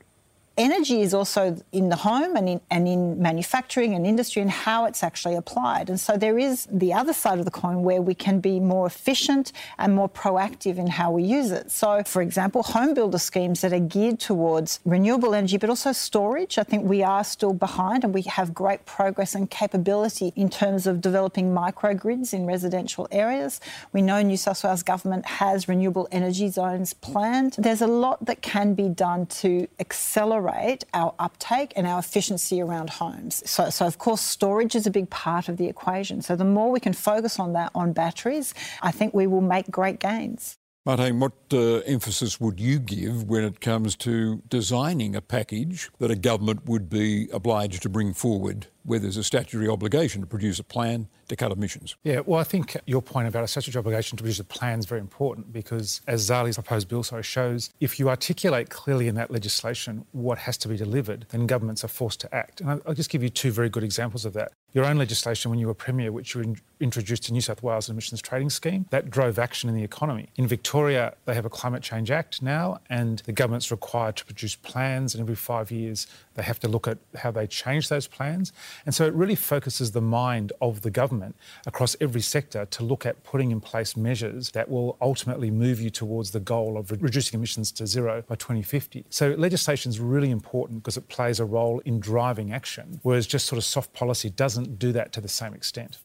energy 0.61 1.00
is 1.00 1.14
also 1.14 1.57
in 1.73 1.88
the 1.88 1.97
home 1.97 2.37
and 2.37 2.47
in, 2.47 2.61
and 2.71 2.87
in 2.87 3.21
manufacturing 3.21 3.95
and 3.95 4.07
industry 4.07 4.43
and 4.43 4.50
how 4.50 4.85
it's 4.85 5.02
actually 5.02 5.35
applied. 5.35 5.88
And 5.88 5.99
so 5.99 6.19
there 6.19 6.38
is 6.38 6.69
the 6.71 6.93
other 6.93 7.14
side 7.14 7.38
of 7.38 7.47
the 7.47 7.50
coin 7.50 7.83
where 7.83 8.02
we 8.02 8.14
can 8.14 8.40
be 8.40 8.61
more 8.61 8.87
efficient 8.87 9.52
and 9.79 9.95
more 9.95 10.09
proactive 10.09 10.76
in 10.76 10.87
how 10.87 11.11
we 11.12 11.23
use 11.23 11.50
it. 11.50 11.71
So, 11.71 12.02
for 12.05 12.21
example, 12.21 12.62
home 12.62 12.93
builder 12.93 13.19
schemes 13.19 13.62
that 13.62 13.73
are 13.73 13.81
geared 13.81 14.21
towards 14.21 14.81
renewable 14.85 15.35
energy, 15.35 15.57
but 15.57 15.71
also 15.71 15.93
storage. 15.93 16.59
I 16.59 16.62
think 16.62 16.85
we 16.85 17.02
are 17.02 17.25
still 17.25 17.55
behind 17.55 18.05
and 18.05 18.12
we 18.12 18.23
have 18.23 18.52
great 18.52 18.85
progress 18.85 19.35
and 19.35 19.50
capability 19.50 20.35
in 20.37 20.50
terms 20.50 20.87
of 20.87 21.00
developing 21.00 21.55
microgrids 21.55 22.35
in 22.35 22.45
residential 22.45 23.09
areas. 23.11 23.61
We 23.95 24.02
know 24.02 24.21
New 24.21 24.37
South 24.37 24.62
Wales 24.62 24.83
government 24.83 25.25
has 25.25 25.69
renewable 25.69 26.07
energy 26.12 26.49
zones 26.49 26.93
planned. 26.93 27.55
There's 27.59 27.81
a 27.81 27.87
lot 27.87 28.26
that 28.26 28.43
can 28.43 28.75
be 28.75 28.90
done 28.90 29.25
to 29.40 29.67
accelerate 29.79 30.50
accelerate 30.50 30.85
our 30.95 31.14
uptake 31.19 31.73
and 31.76 31.87
our 31.87 31.99
efficiency 31.99 32.61
around 32.61 32.90
homes. 32.90 33.42
So, 33.49 33.71
so, 33.71 33.87
of 33.87 33.99
course, 33.99 34.21
storage 34.21 34.75
is 34.75 34.87
a 34.87 34.90
big 34.90 35.11
part 35.11 35.49
of 35.49 35.57
the 35.57 35.66
equation. 35.66 36.23
So, 36.23 36.37
the 36.37 36.45
more 36.45 36.71
we 36.71 36.80
can 36.80 36.92
focus 36.92 37.38
on 37.38 37.52
that 37.54 37.71
on 37.75 37.92
batteries, 37.92 38.54
I 38.83 38.90
think 38.90 39.14
we 39.14 39.26
will 39.26 39.40
make 39.40 39.71
great 39.71 40.00
gains. 40.00 40.57
Martijn, 40.87 41.19
what 41.19 41.35
uh, 41.52 41.80
emphasis 41.87 42.40
would 42.40 42.59
you 42.59 42.78
give 42.78 43.25
when 43.25 43.45
it 43.45 43.61
comes 43.61 43.95
to 43.97 44.42
designing 44.49 45.14
a 45.14 45.21
package 45.21 45.90
that 45.99 46.11
a 46.11 46.16
government 46.16 46.66
would 46.66 46.88
be 46.88 47.28
obliged 47.35 47.83
to 47.83 47.90
bring 47.90 48.14
forward 48.14 48.66
where 48.85 48.99
there's 48.99 49.17
a 49.17 49.25
statutory 49.25 49.69
obligation 49.69 50.21
to 50.21 50.27
produce 50.27 50.59
a 50.59 50.65
plan 50.65 51.09
to 51.29 51.37
cut 51.37 51.53
emissions. 51.53 51.97
Yeah, 52.03 52.21
well, 52.27 52.41
I 52.41 52.45
think 52.45 52.77
your 52.87 53.03
point 53.03 53.29
about 53.29 53.45
a 53.45 53.49
statutory 53.49 53.81
obligation 53.81 54.17
to 54.17 54.23
produce 54.23 54.41
a 54.41 54.45
plan 54.45 54.79
is 54.79 54.87
very 54.87 55.01
important 55.01 55.53
because, 55.53 56.01
as 56.07 56.29
Zali's 56.29 56.57
proposed 56.57 56.89
bill 56.89 57.03
sorry, 57.03 57.23
shows, 57.23 57.71
if 57.81 57.99
you 57.99 58.09
articulate 58.09 58.69
clearly 58.69 59.09
in 59.09 59.15
that 59.15 59.31
legislation 59.31 60.05
what 60.13 60.39
has 60.39 60.57
to 60.59 60.69
be 60.69 60.77
delivered, 60.77 61.27
then 61.31 61.47
governments 61.47 61.85
are 61.85 61.89
forced 61.89 62.21
to 62.21 62.35
act. 62.35 62.61
And 62.61 62.83
I'll 62.87 62.95
just 62.95 63.11
give 63.11 63.23
you 63.23 63.29
two 63.29 63.53
very 63.53 63.69
good 63.69 63.85
examples 63.85 64.25
of 64.25 64.33
that. 64.35 64.53
Your 64.73 64.85
own 64.85 64.99
legislation, 64.99 65.51
when 65.51 65.59
you 65.59 65.67
were 65.67 65.75
Premier, 65.75 66.13
which 66.13 66.35
you 66.35 66.43
in- 66.43 66.61
introduced 66.79 67.29
a 67.29 67.33
New 67.33 67.41
South 67.41 67.63
Wales 67.63 67.89
emissions 67.89 68.23
trading 68.23 68.51
scheme, 68.51 68.87
that 68.91 69.11
drove 69.11 69.39
action 69.39 69.69
in 69.69 69.75
the 69.75 69.83
economy. 69.83 70.29
In 70.37 70.47
Victoria, 70.47 71.15
they 71.25 71.35
have 71.35 71.45
a 71.45 71.51
Climate 71.51 71.83
Change 71.83 72.11
Act 72.11 72.41
now, 72.41 72.81
and 72.89 73.21
the 73.21 73.33
government's 73.33 73.71
required 73.71 74.17
to 74.17 74.25
produce 74.25 74.55
plans, 74.55 75.15
and 75.15 75.23
every 75.23 75.35
five 75.35 75.71
years 75.71 76.07
they 76.40 76.47
have 76.47 76.59
to 76.61 76.68
look 76.68 76.88
at 76.88 76.97
how 77.16 77.30
they 77.30 77.47
change 77.47 77.90
those 77.90 78.06
plans. 78.06 78.50
And 78.87 78.94
so 78.94 79.04
it 79.04 79.12
really 79.12 79.35
focuses 79.35 79.92
the 79.92 80.00
mind 80.00 80.54
of 80.62 80.80
the 80.80 80.90
government 80.90 81.37
across 81.66 81.97
every 82.00 82.23
sector 82.23 82.64
to 82.64 82.82
look 82.82 83.04
at 83.04 83.23
putting 83.25 83.50
in 83.50 83.61
place 83.61 83.94
measures 83.94 84.50
that 84.52 84.70
will 84.70 84.97
ultimately 85.02 85.50
move 85.50 85.82
you 85.82 85.90
towards 85.90 86.30
the 86.30 86.40
goal 86.40 86.78
of 86.78 86.90
re- 86.90 86.99
reducing 86.99 87.38
emissions 87.38 87.70
to 87.73 87.87
zero 87.87 88.25
by 88.26 88.37
2050. 88.37 89.04
So 89.11 89.35
legislation 89.37 89.90
is 89.90 90.00
really 90.00 90.30
important 90.30 90.82
because 90.82 90.97
it 90.97 91.09
plays 91.09 91.40
a 91.40 91.44
role 91.44 91.80
in 91.80 92.00
driving 92.00 92.54
action, 92.54 93.00
whereas 93.02 93.26
just 93.26 93.44
sort 93.44 93.59
of 93.59 93.64
soft 93.64 93.92
policy 93.92 94.30
doesn't 94.30 94.78
do 94.78 94.92
that 94.92 95.12
to 95.12 95.20
the 95.20 95.28
same 95.28 95.52
extent. 95.52 95.99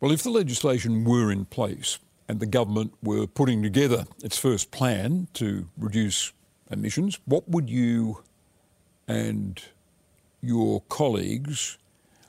Well, 0.00 0.12
if 0.12 0.22
the 0.22 0.30
legislation 0.30 1.04
were 1.04 1.30
in 1.30 1.44
place, 1.44 1.98
and 2.26 2.40
the 2.40 2.46
government 2.46 2.94
were 3.02 3.26
putting 3.26 3.62
together 3.62 4.06
its 4.22 4.38
first 4.38 4.70
plan 4.70 5.28
to 5.34 5.68
reduce 5.76 6.32
emissions, 6.70 7.20
what 7.26 7.46
would 7.50 7.68
you 7.68 8.22
and 9.06 9.62
your 10.44 10.82
colleagues 10.88 11.78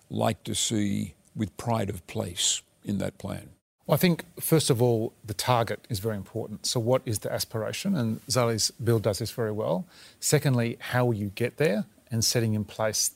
like 0.10 0.43
to 0.43 0.55
see 0.55 1.13
with 1.36 1.55
pride 1.57 1.89
of 1.89 2.05
place 2.07 2.62
in 2.84 2.98
that 3.00 3.17
plan? 3.17 3.50
Well, 3.86 3.93
I 3.93 3.98
think, 3.98 4.25
first 4.39 4.69
of 4.69 4.81
all, 4.81 5.13
the 5.24 5.36
target 5.36 5.86
is 5.89 6.00
very 6.00 6.15
important. 6.15 6.65
So, 6.65 6.79
what 6.79 7.03
is 7.05 7.19
the 7.19 7.31
aspiration? 7.31 7.95
And 7.95 8.25
Zali's 8.27 8.72
bill 8.72 9.00
does 9.00 9.19
this 9.19 9.31
very 9.31 9.51
well. 9.51 9.86
Secondly, 10.19 10.77
how 10.79 11.12
you 11.12 11.27
get 11.36 11.57
there 11.57 11.86
and 12.10 12.25
setting 12.25 12.55
in 12.55 12.65
place 12.65 13.12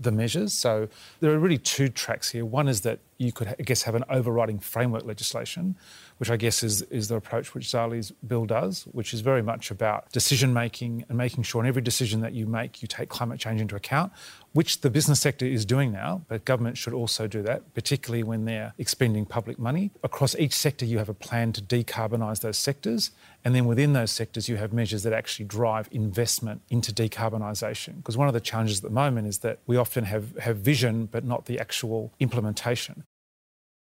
the 0.00 0.10
measures? 0.10 0.54
So, 0.54 0.88
there 1.20 1.30
are 1.30 1.38
really 1.38 1.58
two 1.58 1.90
tracks 1.90 2.30
here. 2.30 2.46
One 2.46 2.68
is 2.68 2.80
that 2.82 3.00
you 3.18 3.32
could, 3.32 3.48
I 3.58 3.62
guess, 3.62 3.82
have 3.82 3.94
an 3.94 4.04
overriding 4.08 4.60
framework 4.60 5.04
legislation, 5.04 5.76
which 6.16 6.30
I 6.30 6.38
guess 6.38 6.62
is, 6.62 6.80
is 6.82 7.08
the 7.08 7.16
approach 7.16 7.54
which 7.54 7.66
Zali's 7.66 8.10
bill 8.26 8.46
does, 8.46 8.84
which 8.92 9.12
is 9.12 9.20
very 9.20 9.42
much 9.42 9.70
about 9.70 10.10
decision 10.10 10.54
making 10.54 11.04
and 11.10 11.18
making 11.18 11.44
sure 11.44 11.62
in 11.62 11.68
every 11.68 11.82
decision 11.82 12.22
that 12.22 12.32
you 12.32 12.46
make, 12.46 12.80
you 12.80 12.88
take 12.88 13.10
climate 13.10 13.38
change 13.38 13.60
into 13.60 13.76
account, 13.76 14.10
which 14.54 14.80
the 14.80 14.88
business 14.88 15.20
sector 15.20 15.44
is 15.44 15.64
doing 15.64 15.92
now, 15.92 16.22
but 16.28 16.44
government 16.44 16.78
should 16.78 16.94
also 16.94 17.26
do 17.26 17.42
that, 17.42 17.74
particularly 17.74 18.22
when 18.22 18.44
they're 18.44 18.72
expending 18.78 19.26
public 19.26 19.58
money. 19.58 19.90
Across 20.02 20.36
each 20.36 20.54
sector, 20.54 20.84
you 20.84 20.98
have 20.98 21.08
a 21.08 21.14
plan 21.14 21.52
to 21.52 21.60
decarbonise 21.60 22.40
those 22.40 22.56
sectors, 22.56 23.10
and 23.44 23.52
then 23.54 23.66
within 23.66 23.92
those 23.92 24.12
sectors, 24.12 24.48
you 24.48 24.56
have 24.56 24.72
measures 24.72 25.02
that 25.02 25.12
actually 25.12 25.44
drive 25.44 25.88
investment 25.90 26.62
into 26.70 26.92
decarbonisation. 26.92 27.96
Because 27.96 28.16
one 28.16 28.28
of 28.28 28.34
the 28.34 28.40
challenges 28.40 28.78
at 28.78 28.84
the 28.84 28.94
moment 28.94 29.26
is 29.26 29.38
that 29.38 29.58
we 29.66 29.76
often 29.76 30.04
have, 30.04 30.36
have 30.38 30.58
vision, 30.58 31.06
but 31.06 31.24
not 31.24 31.46
the 31.46 31.58
actual 31.58 32.12
implementation. 32.20 33.04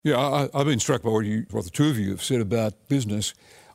Yeah, 0.03 0.19
I, 0.19 0.57
have 0.57 0.67
been 0.67 0.79
struck 0.79 1.01
by 1.01 1.09
what, 1.09 1.25
you, 1.25 1.47
what 1.49 1.65
the 1.65 1.71
two 1.71 1.89
of 1.89 1.97
you 1.97 2.11
have 2.11 2.23
said 2.23 2.41
about 2.41 2.88
business. 2.88 3.33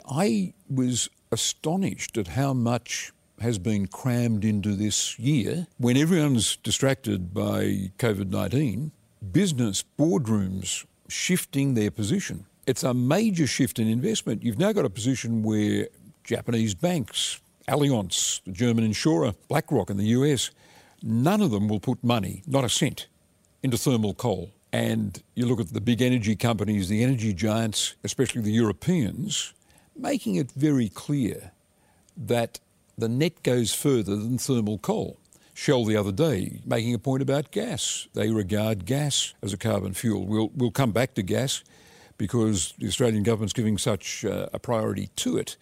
I 0.09 0.55
was 0.71 1.11
astonished 1.33 2.17
at 2.17 2.29
how 2.29 2.55
much 2.55 3.13
has 3.41 3.59
been 3.59 3.87
crammed 3.87 4.45
into 4.45 4.75
this 4.75 5.19
year 5.19 5.67
when 5.79 5.97
everyone's 5.97 6.57
distracted 6.57 7.35
by 7.35 7.91
COVID 7.99 8.31
19. 8.31 8.93
Business 9.33 9.85
boardrooms 9.99 10.85
shifting 11.09 11.75
their 11.75 11.91
position. 11.91 12.47
It's 12.67 12.83
a 12.83 12.95
major 12.95 13.47
shift 13.47 13.79
in 13.79 13.89
investment. 13.89 14.43
You've 14.43 14.59
now 14.59 14.73
got 14.73 14.85
a 14.85 14.91
position 14.91 15.43
where 15.43 15.89
Japanese 16.25 16.75
banks, 16.75 17.41
Allianz, 17.69 18.43
the 18.45 18.53
German 18.53 18.85
insurer, 18.85 19.35
BlackRock 19.49 19.91
in 19.91 19.97
the 19.97 20.07
US, 20.07 20.51
none 21.03 21.43
of 21.43 21.51
them 21.51 21.69
will 21.69 21.81
put 21.81 22.03
money, 22.03 22.43
not 22.47 22.65
a 22.65 22.69
cent, 22.69 23.07
into 23.63 23.77
thermal 23.77 24.15
coal. 24.15 24.51
And 24.73 25.23
you 25.35 25.47
look 25.47 25.61
at 25.61 25.73
the 25.73 25.81
big 25.81 26.03
energy 26.03 26.35
companies, 26.35 26.89
the 26.89 27.03
energy 27.03 27.33
giants, 27.33 27.95
especially 28.03 28.43
the 28.43 28.51
Europeans, 28.51 29.53
making 29.97 30.35
it 30.37 30.51
very 30.53 30.89
clear 30.89 31.53
that 32.17 32.59
the 32.97 33.09
net 33.09 33.43
goes 33.43 33.75
further 33.75 34.17
than 34.17 34.39
thermal 34.39 34.79
coal. 34.79 35.19
Shell 35.55 35.85
the 35.85 35.97
other 35.97 36.13
day 36.13 36.61
making 36.65 36.95
a 36.95 36.99
point 36.99 37.23
about 37.23 37.53
gas. 37.53 38.09
They 38.15 38.31
regard 38.31 38.87
gas 38.87 39.35
as 39.43 39.53
a 39.53 39.57
carbon 39.57 39.95
fuel. 39.95 40.27
We'll, 40.27 40.51
we'll 40.55 40.73
come 40.73 40.91
back 40.91 41.15
to 41.15 41.23
gas 41.23 41.63
because 42.19 42.75
the 42.79 42.87
Australian 42.87 43.23
government's 43.23 43.53
giving 43.53 43.79
such 43.79 44.25
uh, 44.25 44.49
a 44.53 44.59
priority 44.59 45.09
to 45.17 45.37
it. 45.37 45.57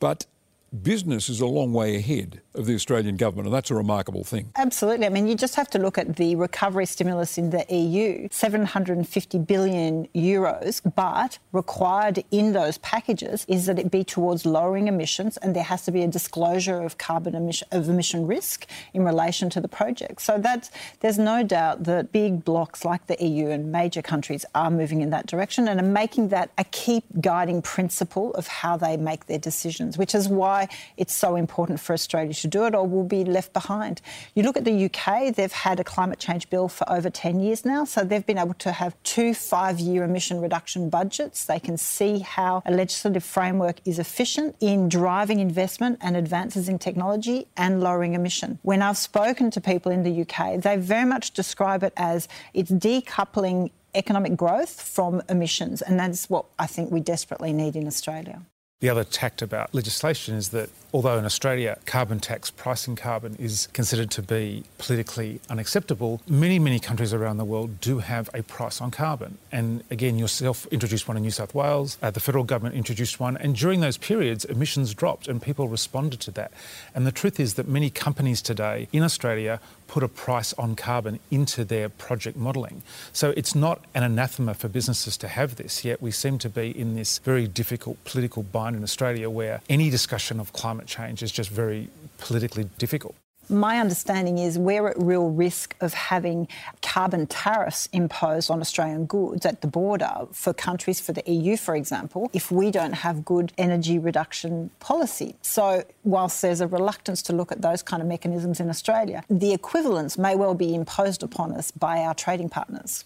But 0.00 0.26
business 0.72 1.28
is 1.28 1.40
a 1.40 1.46
long 1.46 1.72
way 1.72 1.96
ahead 1.96 2.40
of 2.54 2.66
the 2.66 2.74
Australian 2.74 3.16
government, 3.16 3.46
and 3.46 3.54
that's 3.54 3.70
a 3.70 3.74
remarkable 3.74 4.24
thing. 4.24 4.50
Absolutely. 4.56 5.06
I 5.06 5.08
mean, 5.08 5.26
you 5.26 5.34
just 5.34 5.54
have 5.54 5.68
to 5.70 5.78
look 5.78 5.98
at 5.98 6.16
the 6.16 6.36
recovery 6.36 6.86
stimulus 6.86 7.38
in 7.38 7.50
the 7.50 7.64
EU 7.68 8.28
750 8.30 9.38
billion 9.38 10.06
euros, 10.14 10.80
but 10.94 11.38
required 11.52 12.24
in 12.30 12.52
those 12.52 12.78
packages 12.78 13.44
is 13.48 13.66
that 13.66 13.78
it 13.78 13.90
be 13.90 14.04
towards 14.04 14.44
lowering 14.46 14.88
emissions, 14.88 15.36
and 15.38 15.54
there 15.56 15.62
has 15.62 15.84
to 15.84 15.90
be 15.90 16.02
a 16.02 16.08
disclosure 16.08 16.80
of 16.80 16.98
carbon 16.98 17.34
emission, 17.34 17.68
of 17.70 17.88
emission 17.88 18.26
risk 18.26 18.66
in 18.94 19.04
relation 19.04 19.50
to 19.50 19.60
the 19.60 19.68
project. 19.68 20.20
So 20.22 20.38
that's, 20.38 20.70
there's 21.00 21.18
no 21.18 21.42
doubt 21.42 21.84
that 21.84 22.12
big 22.12 22.44
blocks 22.44 22.84
like 22.84 23.06
the 23.06 23.16
EU 23.24 23.48
and 23.48 23.72
major 23.72 24.02
countries 24.02 24.44
are 24.54 24.70
moving 24.70 25.00
in 25.00 25.10
that 25.10 25.26
direction 25.26 25.68
and 25.68 25.80
are 25.80 25.84
making 25.84 26.28
that 26.28 26.50
a 26.58 26.64
key 26.64 27.02
guiding 27.20 27.62
principle 27.62 28.34
of 28.34 28.46
how 28.46 28.76
they 28.76 28.96
make 28.96 29.26
their 29.26 29.38
decisions, 29.38 29.96
which 29.96 30.14
is 30.14 30.28
why 30.28 30.61
why 30.62 30.76
it's 30.96 31.14
so 31.14 31.36
important 31.36 31.80
for 31.80 31.92
Australia 31.92 32.34
to 32.34 32.48
do 32.48 32.64
it 32.66 32.74
or 32.74 32.86
we'll 32.86 33.04
be 33.04 33.24
left 33.24 33.52
behind. 33.52 34.00
You 34.34 34.42
look 34.42 34.56
at 34.56 34.64
the 34.64 34.84
UK, 34.86 35.34
they've 35.34 35.52
had 35.52 35.80
a 35.80 35.84
climate 35.84 36.18
change 36.18 36.48
bill 36.50 36.68
for 36.68 36.90
over 36.90 37.10
10 37.10 37.40
years 37.40 37.64
now, 37.64 37.84
so 37.84 38.04
they've 38.04 38.26
been 38.26 38.38
able 38.38 38.54
to 38.54 38.72
have 38.72 38.94
two 39.02 39.34
five 39.34 39.80
year 39.80 40.04
emission 40.04 40.40
reduction 40.40 40.90
budgets. 40.90 41.44
They 41.44 41.60
can 41.60 41.76
see 41.76 42.20
how 42.20 42.62
a 42.66 42.72
legislative 42.72 43.24
framework 43.24 43.80
is 43.84 43.98
efficient 43.98 44.56
in 44.60 44.88
driving 44.88 45.40
investment 45.40 45.98
and 46.00 46.16
advances 46.16 46.68
in 46.68 46.78
technology 46.78 47.46
and 47.56 47.80
lowering 47.80 48.14
emission. 48.14 48.58
When 48.62 48.82
I've 48.82 48.98
spoken 48.98 49.50
to 49.52 49.60
people 49.60 49.92
in 49.92 50.02
the 50.02 50.22
UK, 50.22 50.60
they 50.60 50.76
very 50.76 51.06
much 51.06 51.32
describe 51.32 51.82
it 51.82 51.92
as 51.96 52.28
it's 52.54 52.70
decoupling 52.70 53.70
economic 53.94 54.36
growth 54.36 54.80
from 54.80 55.22
emissions, 55.28 55.82
and 55.82 56.00
that's 56.00 56.30
what 56.30 56.46
I 56.58 56.66
think 56.66 56.90
we 56.90 57.00
desperately 57.00 57.52
need 57.52 57.76
in 57.76 57.86
Australia. 57.86 58.42
The 58.82 58.90
other 58.90 59.04
tact 59.04 59.42
about 59.42 59.72
legislation 59.72 60.34
is 60.34 60.48
that 60.48 60.68
although 60.92 61.16
in 61.16 61.24
Australia 61.24 61.78
carbon 61.86 62.18
tax 62.18 62.50
pricing 62.50 62.96
carbon 62.96 63.36
is 63.38 63.68
considered 63.72 64.10
to 64.10 64.22
be 64.22 64.64
politically 64.78 65.40
unacceptable, 65.48 66.20
many, 66.26 66.58
many 66.58 66.80
countries 66.80 67.14
around 67.14 67.36
the 67.36 67.44
world 67.44 67.80
do 67.80 68.00
have 68.00 68.28
a 68.34 68.42
price 68.42 68.80
on 68.80 68.90
carbon. 68.90 69.38
And 69.52 69.84
again, 69.88 70.18
yourself 70.18 70.66
introduced 70.72 71.06
one 71.06 71.16
in 71.16 71.22
New 71.22 71.30
South 71.30 71.54
Wales, 71.54 71.96
uh, 72.02 72.10
the 72.10 72.18
federal 72.18 72.42
government 72.42 72.74
introduced 72.74 73.20
one, 73.20 73.36
and 73.36 73.54
during 73.54 73.78
those 73.78 73.98
periods, 73.98 74.44
emissions 74.44 74.94
dropped 74.94 75.28
and 75.28 75.40
people 75.40 75.68
responded 75.68 76.18
to 76.18 76.32
that. 76.32 76.50
And 76.92 77.06
the 77.06 77.12
truth 77.12 77.38
is 77.38 77.54
that 77.54 77.68
many 77.68 77.88
companies 77.88 78.42
today 78.42 78.88
in 78.92 79.04
Australia 79.04 79.60
put 79.92 80.02
a 80.02 80.08
price 80.08 80.54
on 80.54 80.74
carbon 80.74 81.20
into 81.30 81.66
their 81.66 81.86
project 81.88 82.34
modelling. 82.34 82.82
So 83.12 83.34
it's 83.36 83.54
not 83.54 83.84
an 83.94 84.02
anathema 84.02 84.54
for 84.54 84.68
businesses 84.68 85.18
to 85.18 85.28
have 85.28 85.56
this, 85.56 85.84
yet 85.84 86.00
we 86.00 86.10
seem 86.10 86.38
to 86.38 86.48
be 86.48 86.70
in 86.70 86.96
this 86.96 87.18
very 87.18 87.46
difficult 87.46 88.02
political 88.04 88.42
bind 88.42 88.71
in 88.74 88.82
Australia 88.82 89.28
where 89.30 89.60
any 89.68 89.90
discussion 89.90 90.40
of 90.40 90.52
climate 90.52 90.86
change 90.86 91.22
is 91.22 91.32
just 91.32 91.50
very 91.50 91.88
politically 92.18 92.64
difficult. 92.78 93.14
My 93.48 93.80
understanding 93.80 94.38
is 94.38 94.58
we're 94.58 94.88
at 94.88 94.98
real 94.98 95.28
risk 95.28 95.74
of 95.80 95.92
having 95.92 96.46
carbon 96.80 97.26
tariffs 97.26 97.86
imposed 97.92 98.50
on 98.50 98.60
Australian 98.60 99.06
goods 99.06 99.44
at 99.44 99.60
the 99.60 99.66
border 99.66 100.26
for 100.32 100.54
countries, 100.54 101.00
for 101.00 101.12
the 101.12 101.22
EU, 101.26 101.56
for 101.56 101.74
example, 101.74 102.30
if 102.32 102.50
we 102.52 102.70
don't 102.70 102.92
have 102.92 103.24
good 103.24 103.52
energy 103.58 103.98
reduction 103.98 104.70
policy. 104.78 105.34
So, 105.42 105.84
whilst 106.04 106.40
there's 106.40 106.60
a 106.60 106.68
reluctance 106.68 107.20
to 107.22 107.32
look 107.32 107.50
at 107.50 107.62
those 107.62 107.82
kind 107.82 108.00
of 108.00 108.08
mechanisms 108.08 108.60
in 108.60 108.70
Australia, 108.70 109.24
the 109.28 109.52
equivalents 109.52 110.16
may 110.16 110.36
well 110.36 110.54
be 110.54 110.74
imposed 110.74 111.22
upon 111.22 111.52
us 111.52 111.72
by 111.72 111.98
our 111.98 112.14
trading 112.14 112.48
partners. 112.48 113.04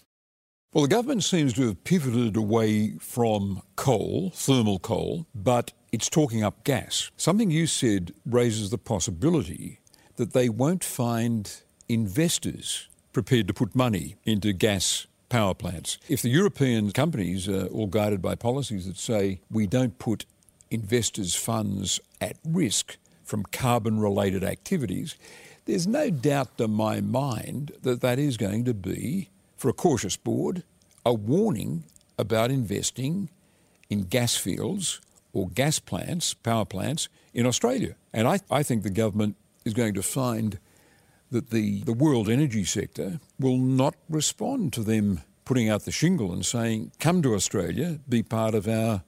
Well, 0.73 0.83
the 0.83 0.89
government 0.89 1.23
seems 1.23 1.53
to 1.53 1.67
have 1.67 1.83
pivoted 1.85 2.35
away 2.35 2.97
from 2.99 3.61
coal, 3.77 4.31
thermal 4.35 4.79
coal, 4.79 5.25
but 5.33 5.71
it's 5.93 6.09
talking 6.09 6.43
up 6.43 6.65
gas. 6.65 7.09
Something 7.15 7.49
you 7.49 7.67
said 7.67 8.13
raises 8.25 8.69
the 8.69 8.77
possibility 8.77 9.79
that 10.17 10.33
they 10.33 10.49
won't 10.49 10.83
find 10.83 11.61
investors 11.87 12.89
prepared 13.13 13.47
to 13.47 13.53
put 13.53 13.75
money 13.75 14.17
into 14.25 14.51
gas 14.51 15.07
power 15.29 15.53
plants. 15.53 15.99
If 16.09 16.21
the 16.21 16.29
European 16.29 16.91
companies 16.91 17.47
are 17.47 17.67
all 17.67 17.87
guided 17.87 18.21
by 18.21 18.35
policies 18.35 18.87
that 18.87 18.97
say 18.97 19.39
we 19.49 19.67
don't 19.67 19.97
put 19.99 20.25
investors' 20.69 21.33
funds 21.33 22.01
at 22.19 22.37
risk 22.45 22.97
from 23.23 23.43
carbon 23.43 24.01
related 24.01 24.43
activities, 24.43 25.15
there's 25.63 25.87
no 25.87 26.09
doubt 26.09 26.57
to 26.57 26.67
my 26.67 26.99
mind 26.99 27.71
that 27.83 28.01
that 28.01 28.19
is 28.19 28.35
going 28.35 28.65
to 28.65 28.73
be, 28.73 29.29
for 29.57 29.69
a 29.69 29.73
cautious 29.73 30.15
board, 30.15 30.63
a 31.05 31.13
warning 31.13 31.83
about 32.17 32.51
investing 32.51 33.29
in 33.89 34.03
gas 34.03 34.35
fields 34.35 35.01
or 35.33 35.49
gas 35.49 35.79
plants, 35.79 36.33
power 36.33 36.65
plants 36.65 37.09
in 37.33 37.45
Australia. 37.45 37.95
And 38.13 38.27
I, 38.27 38.39
I 38.49 38.63
think 38.63 38.83
the 38.83 38.89
government 38.89 39.35
is 39.65 39.73
going 39.73 39.93
to 39.95 40.03
find 40.03 40.59
that 41.31 41.49
the, 41.49 41.83
the 41.83 41.93
world 41.93 42.29
energy 42.29 42.63
sector 42.63 43.19
will 43.39 43.57
not 43.57 43.95
respond 44.09 44.73
to 44.73 44.83
them 44.83 45.21
putting 45.43 45.69
out 45.69 45.83
the 45.83 45.91
shingle 45.91 46.31
and 46.31 46.45
saying, 46.45 46.91
come 46.99 47.21
to 47.21 47.33
Australia, 47.33 47.99
be 48.07 48.23
part 48.23 48.53
of 48.53 48.67
our 48.67 49.03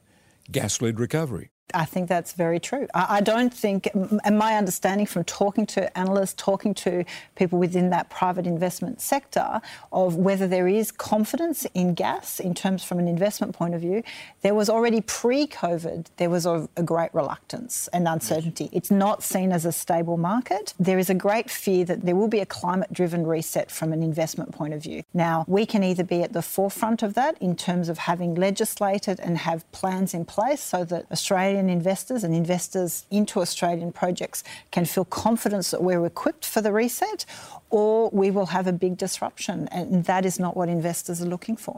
gas 0.51 0.81
led 0.81 0.99
recovery. 0.99 1.49
I 1.73 1.85
think 1.85 2.09
that's 2.09 2.33
very 2.33 2.59
true. 2.59 2.87
I, 2.93 3.21
don't 3.21 3.53
think, 3.53 3.89
and 3.93 4.37
my 4.37 4.55
understanding 4.55 5.05
from 5.05 5.23
talking 5.23 5.65
to 5.67 5.97
analysts, 5.97 6.33
talking 6.33 6.73
to 6.75 7.03
people 7.35 7.59
within 7.59 7.89
that 7.91 8.09
private 8.09 8.45
investment 8.47 9.01
sector, 9.01 9.61
of 9.91 10.15
whether 10.15 10.47
there 10.47 10.67
is 10.67 10.91
confidence 10.91 11.65
in 11.73 11.93
gas 11.93 12.39
in 12.39 12.53
terms 12.53 12.83
from 12.83 12.99
an 12.99 13.07
investment 13.07 13.53
point 13.53 13.75
of 13.75 13.81
view, 13.81 14.03
there 14.41 14.55
was 14.55 14.69
already 14.69 15.01
pre-COVID 15.01 16.07
there 16.17 16.29
was 16.29 16.45
a, 16.45 16.67
a 16.75 16.83
great 16.83 17.13
reluctance 17.13 17.87
and 17.93 18.07
uncertainty. 18.07 18.69
It's 18.71 18.91
not 18.91 19.23
seen 19.23 19.51
as 19.51 19.65
a 19.65 19.71
stable 19.71 20.17
market. 20.17 20.73
There 20.79 20.99
is 20.99 21.09
a 21.09 21.13
great 21.13 21.49
fear 21.49 21.85
that 21.85 22.01
there 22.01 22.15
will 22.15 22.27
be 22.27 22.39
a 22.39 22.45
climate-driven 22.45 23.25
reset 23.25 23.71
from 23.71 23.93
an 23.93 24.03
investment 24.03 24.51
point 24.51 24.73
of 24.73 24.83
view. 24.83 25.03
Now 25.13 25.45
we 25.47 25.65
can 25.65 25.83
either 25.83 26.03
be 26.03 26.23
at 26.23 26.33
the 26.33 26.41
forefront 26.41 27.03
of 27.03 27.13
that 27.13 27.37
in 27.41 27.55
terms 27.55 27.89
of 27.89 27.97
having 27.97 28.35
legislated 28.35 29.19
and 29.19 29.37
have 29.37 29.69
plans 29.71 30.13
in 30.13 30.25
place 30.25 30.61
so 30.61 30.83
that 30.85 31.05
Australia 31.11 31.58
Australian 31.59 31.77
investors 31.77 32.23
and 32.23 32.33
investors 32.33 33.05
into 33.11 33.41
Australian 33.41 33.91
projects 33.91 34.43
can 34.71 34.85
feel 34.85 35.05
confidence 35.05 35.71
that 35.71 35.83
we're 35.83 36.05
equipped 36.05 36.45
for 36.45 36.61
the 36.61 36.71
reset, 36.71 37.25
or 37.69 38.09
we 38.11 38.31
will 38.31 38.47
have 38.47 38.65
a 38.65 38.71
big 38.71 38.97
disruption. 38.97 39.67
And 39.71 40.05
that 40.05 40.25
is 40.25 40.39
not 40.39 40.55
what 40.55 40.69
investors 40.69 41.21
are 41.21 41.25
looking 41.25 41.57
for. 41.57 41.77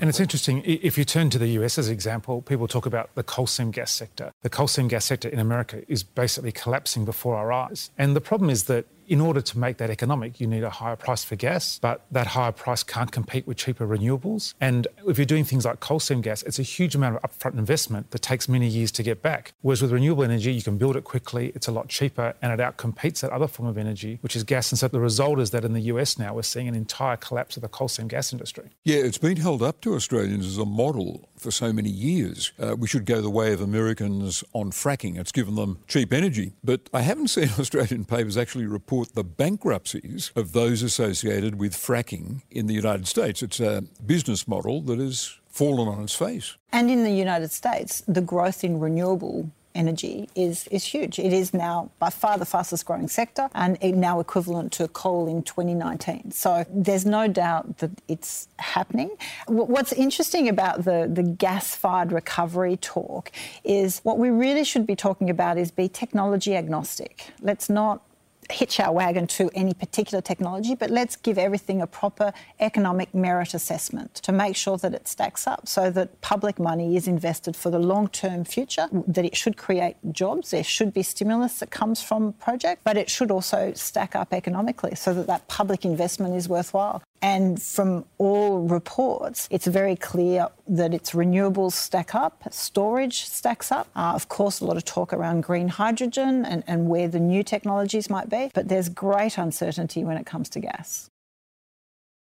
And 0.00 0.08
it's 0.10 0.20
interesting, 0.20 0.62
if 0.64 0.98
you 0.98 1.04
turn 1.04 1.30
to 1.30 1.38
the 1.38 1.48
US 1.60 1.78
as 1.78 1.86
an 1.86 1.94
example, 1.94 2.42
people 2.42 2.66
talk 2.66 2.86
about 2.86 3.14
the 3.14 3.22
coal 3.22 3.46
seam 3.46 3.70
gas 3.70 3.92
sector. 3.92 4.32
The 4.42 4.50
coal 4.50 4.66
seam 4.66 4.88
gas 4.88 5.04
sector 5.04 5.28
in 5.28 5.38
America 5.38 5.82
is 5.86 6.02
basically 6.02 6.52
collapsing 6.52 7.04
before 7.04 7.36
our 7.36 7.52
eyes. 7.52 7.90
And 7.96 8.16
the 8.16 8.20
problem 8.20 8.50
is 8.50 8.64
that 8.64 8.86
in 9.10 9.20
order 9.20 9.40
to 9.40 9.58
make 9.58 9.78
that 9.78 9.90
economic, 9.90 10.40
you 10.40 10.46
need 10.46 10.62
a 10.62 10.70
higher 10.70 10.94
price 10.94 11.24
for 11.24 11.34
gas, 11.34 11.80
but 11.82 12.06
that 12.12 12.28
higher 12.28 12.52
price 12.52 12.84
can't 12.84 13.10
compete 13.10 13.44
with 13.44 13.56
cheaper 13.56 13.84
renewables. 13.84 14.54
And 14.60 14.86
if 15.04 15.18
you're 15.18 15.26
doing 15.26 15.42
things 15.42 15.64
like 15.64 15.80
coal 15.80 15.98
seam 15.98 16.20
gas, 16.20 16.44
it's 16.44 16.60
a 16.60 16.62
huge 16.62 16.94
amount 16.94 17.16
of 17.16 17.22
upfront 17.22 17.58
investment 17.58 18.12
that 18.12 18.22
takes 18.22 18.48
many 18.48 18.68
years 18.68 18.92
to 18.92 19.02
get 19.02 19.20
back. 19.20 19.52
Whereas 19.62 19.82
with 19.82 19.90
renewable 19.90 20.22
energy, 20.22 20.52
you 20.52 20.62
can 20.62 20.78
build 20.78 20.96
it 20.96 21.02
quickly, 21.02 21.50
it's 21.56 21.66
a 21.66 21.72
lot 21.72 21.88
cheaper, 21.88 22.34
and 22.40 22.52
it 22.52 22.60
outcompetes 22.60 23.20
that 23.22 23.32
other 23.32 23.48
form 23.48 23.68
of 23.68 23.76
energy, 23.76 24.20
which 24.20 24.36
is 24.36 24.44
gas. 24.44 24.70
And 24.70 24.78
so 24.78 24.86
the 24.86 25.00
result 25.00 25.40
is 25.40 25.50
that 25.50 25.64
in 25.64 25.72
the 25.72 25.82
US 25.92 26.16
now, 26.16 26.32
we're 26.32 26.42
seeing 26.42 26.68
an 26.68 26.76
entire 26.76 27.16
collapse 27.16 27.56
of 27.56 27.62
the 27.62 27.68
coal 27.68 27.88
seam 27.88 28.06
gas 28.06 28.32
industry. 28.32 28.70
Yeah, 28.84 28.98
it's 28.98 29.18
been 29.18 29.38
held 29.38 29.60
up 29.60 29.80
to 29.80 29.94
Australians 29.94 30.46
as 30.46 30.56
a 30.56 30.64
model 30.64 31.28
for 31.36 31.50
so 31.50 31.72
many 31.72 31.90
years. 31.90 32.52
Uh, 32.60 32.76
we 32.78 32.86
should 32.86 33.06
go 33.06 33.20
the 33.20 33.30
way 33.30 33.52
of 33.52 33.60
Americans 33.60 34.44
on 34.52 34.70
fracking. 34.70 35.18
It's 35.18 35.32
given 35.32 35.56
them 35.56 35.80
cheap 35.88 36.12
energy. 36.12 36.52
But 36.62 36.88
I 36.94 37.00
haven't 37.00 37.28
seen 37.28 37.48
Australian 37.58 38.04
papers 38.04 38.36
actually 38.36 38.66
report 38.66 38.99
the 39.08 39.24
bankruptcies 39.24 40.32
of 40.36 40.52
those 40.52 40.82
associated 40.82 41.58
with 41.58 41.74
fracking 41.74 42.42
in 42.50 42.66
the 42.66 42.74
United 42.74 43.06
States. 43.06 43.42
It's 43.42 43.60
a 43.60 43.84
business 44.04 44.46
model 44.46 44.80
that 44.82 44.98
has 44.98 45.36
fallen 45.48 45.88
on 45.88 46.02
its 46.02 46.14
face. 46.14 46.56
And 46.72 46.90
in 46.90 47.04
the 47.04 47.10
United 47.10 47.50
States, 47.50 48.02
the 48.06 48.20
growth 48.20 48.64
in 48.64 48.78
renewable 48.78 49.50
energy 49.74 50.28
is, 50.34 50.66
is 50.68 50.84
huge. 50.84 51.18
It 51.18 51.32
is 51.32 51.54
now 51.54 51.90
by 51.98 52.10
far 52.10 52.38
the 52.38 52.44
fastest 52.44 52.84
growing 52.86 53.08
sector 53.08 53.48
and 53.54 53.78
now 53.82 54.20
equivalent 54.20 54.72
to 54.72 54.88
coal 54.88 55.28
in 55.28 55.42
2019. 55.42 56.32
So 56.32 56.64
there's 56.70 57.06
no 57.06 57.28
doubt 57.28 57.78
that 57.78 57.90
it's 58.08 58.48
happening. 58.58 59.10
What's 59.46 59.92
interesting 59.92 60.48
about 60.48 60.84
the, 60.84 61.08
the 61.12 61.22
gas 61.22 61.74
fired 61.74 62.12
recovery 62.12 62.76
talk 62.78 63.30
is 63.64 64.00
what 64.00 64.18
we 64.18 64.30
really 64.30 64.64
should 64.64 64.86
be 64.86 64.96
talking 64.96 65.30
about 65.30 65.58
is 65.58 65.70
be 65.70 65.88
technology 65.88 66.56
agnostic. 66.56 67.30
Let's 67.40 67.70
not 67.70 68.02
hitch 68.50 68.80
our 68.80 68.92
wagon 68.92 69.26
to 69.26 69.50
any 69.54 69.74
particular 69.74 70.20
technology, 70.20 70.74
but 70.74 70.90
let's 70.90 71.16
give 71.16 71.38
everything 71.38 71.80
a 71.80 71.86
proper 71.86 72.32
economic 72.60 73.14
merit 73.14 73.54
assessment 73.54 74.14
to 74.16 74.32
make 74.32 74.56
sure 74.56 74.76
that 74.78 74.94
it 74.94 75.08
stacks 75.08 75.46
up 75.46 75.68
so 75.68 75.90
that 75.90 76.20
public 76.20 76.58
money 76.58 76.96
is 76.96 77.06
invested 77.06 77.56
for 77.56 77.70
the 77.70 77.78
long 77.78 78.08
term 78.08 78.44
future, 78.44 78.88
that 79.06 79.24
it 79.24 79.36
should 79.36 79.56
create 79.56 79.96
jobs, 80.12 80.50
there 80.50 80.64
should 80.64 80.92
be 80.92 81.02
stimulus 81.02 81.58
that 81.60 81.70
comes 81.70 82.02
from 82.02 82.32
projects, 82.34 82.80
but 82.84 82.96
it 82.96 83.10
should 83.10 83.30
also 83.30 83.72
stack 83.74 84.14
up 84.14 84.32
economically 84.32 84.94
so 84.94 85.14
that 85.14 85.26
that 85.26 85.46
public 85.48 85.84
investment 85.84 86.34
is 86.34 86.48
worthwhile. 86.48 87.02
And 87.22 87.60
from 87.60 88.06
all 88.16 88.60
reports, 88.60 89.46
it's 89.50 89.66
very 89.66 89.94
clear 89.94 90.48
that 90.68 90.94
its 90.94 91.10
renewables 91.10 91.72
stack 91.72 92.14
up, 92.14 92.42
storage 92.50 93.24
stacks 93.26 93.70
up. 93.70 93.88
Uh, 93.94 94.12
of 94.14 94.28
course, 94.28 94.60
a 94.60 94.64
lot 94.64 94.78
of 94.78 94.84
talk 94.84 95.12
around 95.12 95.42
green 95.42 95.68
hydrogen 95.68 96.46
and, 96.46 96.64
and 96.66 96.88
where 96.88 97.08
the 97.08 97.20
new 97.20 97.42
technologies 97.42 98.08
might 98.08 98.30
be, 98.30 98.50
but 98.54 98.68
there's 98.68 98.88
great 98.88 99.36
uncertainty 99.36 100.02
when 100.02 100.16
it 100.16 100.24
comes 100.24 100.48
to 100.50 100.60
gas. 100.60 101.10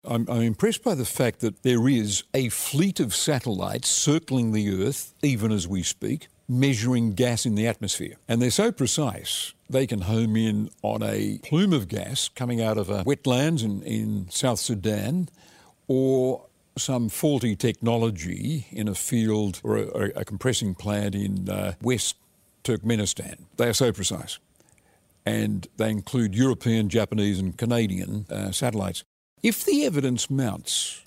I'm, 0.04 0.26
I'm, 0.28 0.42
impressed 0.42 0.82
by 0.82 0.94
the 0.94 1.04
fact 1.04 1.40
that 1.40 1.62
there 1.62 1.88
is 1.88 2.24
a 2.32 2.48
fleet 2.48 3.00
of 3.00 3.14
satellites 3.14 3.88
circling 3.88 4.52
the 4.52 4.84
Earth, 4.84 5.12
even 5.22 5.52
as 5.52 5.66
we 5.66 5.82
speak, 5.82 6.28
measuring 6.48 7.12
gas 7.12 7.44
in 7.44 7.54
the 7.54 7.66
atmosphere. 7.66 8.16
And 8.26 8.40
they're 8.40 8.50
so 8.50 8.72
precise, 8.72 9.52
they 9.68 9.86
can 9.86 10.02
home 10.02 10.36
in 10.36 10.70
on 10.82 11.02
a 11.02 11.38
plume 11.42 11.72
of 11.72 11.88
gas 11.88 12.28
coming 12.28 12.62
out 12.62 12.78
of 12.78 12.88
a 12.88 13.04
wetlands 13.04 13.62
in, 13.62 13.82
in 13.82 14.28
South 14.30 14.58
Sudan 14.58 15.28
or 15.86 16.46
some 16.76 17.08
faulty 17.08 17.56
technology 17.56 18.66
in 18.70 18.88
a 18.88 18.94
field 18.94 19.60
or 19.62 19.76
a, 19.76 20.10
a 20.20 20.24
compressing 20.24 20.74
plant 20.74 21.14
in 21.14 21.48
uh, 21.48 21.74
West 21.82 22.16
Turkmenistan. 22.64 23.44
They 23.56 23.68
are 23.68 23.74
so 23.74 23.92
precise. 23.92 24.38
And 25.26 25.66
they 25.76 25.90
include 25.90 26.34
European, 26.34 26.88
Japanese, 26.88 27.38
and 27.38 27.56
Canadian 27.56 28.26
uh, 28.30 28.52
satellites. 28.52 29.04
If 29.42 29.64
the 29.64 29.84
evidence 29.84 30.30
mounts 30.30 31.04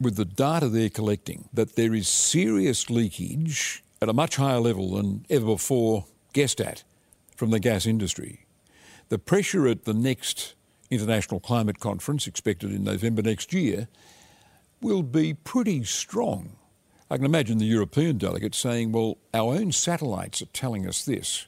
with 0.00 0.16
the 0.16 0.24
data 0.24 0.68
they're 0.68 0.88
collecting 0.88 1.48
that 1.52 1.76
there 1.76 1.94
is 1.94 2.08
serious 2.08 2.88
leakage 2.88 3.84
at 4.02 4.08
a 4.08 4.14
much 4.14 4.36
higher 4.36 4.60
level 4.60 4.92
than 4.92 5.26
ever 5.28 5.44
before 5.44 6.06
guessed 6.32 6.58
at 6.58 6.84
from 7.36 7.50
the 7.50 7.60
gas 7.60 7.84
industry. 7.84 8.46
The 9.10 9.18
pressure 9.18 9.68
at 9.68 9.84
the 9.84 9.92
next 9.92 10.54
International 10.90 11.38
Climate 11.38 11.80
Conference, 11.80 12.26
expected 12.26 12.72
in 12.72 12.82
November 12.82 13.20
next 13.20 13.52
year, 13.52 13.88
will 14.80 15.02
be 15.02 15.34
pretty 15.34 15.84
strong. 15.84 16.56
I 17.10 17.16
can 17.16 17.26
imagine 17.26 17.58
the 17.58 17.66
European 17.66 18.16
delegates 18.16 18.56
saying, 18.56 18.92
well, 18.92 19.18
our 19.34 19.52
own 19.54 19.70
satellites 19.70 20.40
are 20.40 20.46
telling 20.46 20.86
us 20.88 21.04
this 21.04 21.46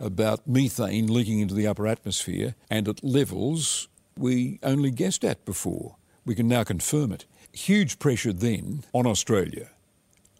about 0.00 0.48
methane 0.48 1.06
leaking 1.06 1.38
into 1.38 1.54
the 1.54 1.68
upper 1.68 1.86
atmosphere 1.86 2.56
and 2.68 2.88
at 2.88 3.04
levels 3.04 3.86
we 4.18 4.58
only 4.64 4.90
guessed 4.90 5.24
at 5.24 5.44
before. 5.44 5.96
We 6.24 6.34
can 6.34 6.48
now 6.48 6.64
confirm 6.64 7.12
it. 7.12 7.26
Huge 7.52 8.00
pressure 8.00 8.32
then 8.32 8.82
on 8.92 9.06
Australia 9.06 9.70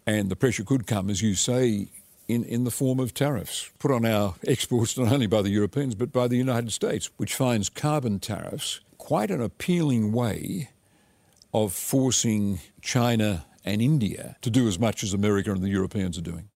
and 0.07 0.29
the 0.29 0.35
pressure 0.35 0.63
could 0.63 0.87
come, 0.87 1.09
as 1.09 1.21
you 1.21 1.35
say, 1.35 1.89
in, 2.27 2.43
in 2.45 2.63
the 2.63 2.71
form 2.71 2.99
of 2.99 3.13
tariffs 3.13 3.69
put 3.77 3.91
on 3.91 4.05
our 4.05 4.35
exports 4.47 4.97
not 4.97 5.11
only 5.11 5.27
by 5.27 5.41
the 5.41 5.49
Europeans 5.49 5.93
but 5.93 6.11
by 6.11 6.27
the 6.27 6.37
United 6.37 6.71
States, 6.71 7.11
which 7.17 7.35
finds 7.35 7.69
carbon 7.69 8.19
tariffs 8.19 8.79
quite 8.97 9.29
an 9.29 9.41
appealing 9.41 10.11
way 10.11 10.69
of 11.53 11.73
forcing 11.73 12.59
China 12.81 13.45
and 13.63 13.81
India 13.81 14.37
to 14.41 14.49
do 14.49 14.67
as 14.67 14.79
much 14.79 15.03
as 15.03 15.13
America 15.13 15.51
and 15.51 15.61
the 15.61 15.69
Europeans 15.69 16.17
are 16.17 16.21
doing. 16.21 16.49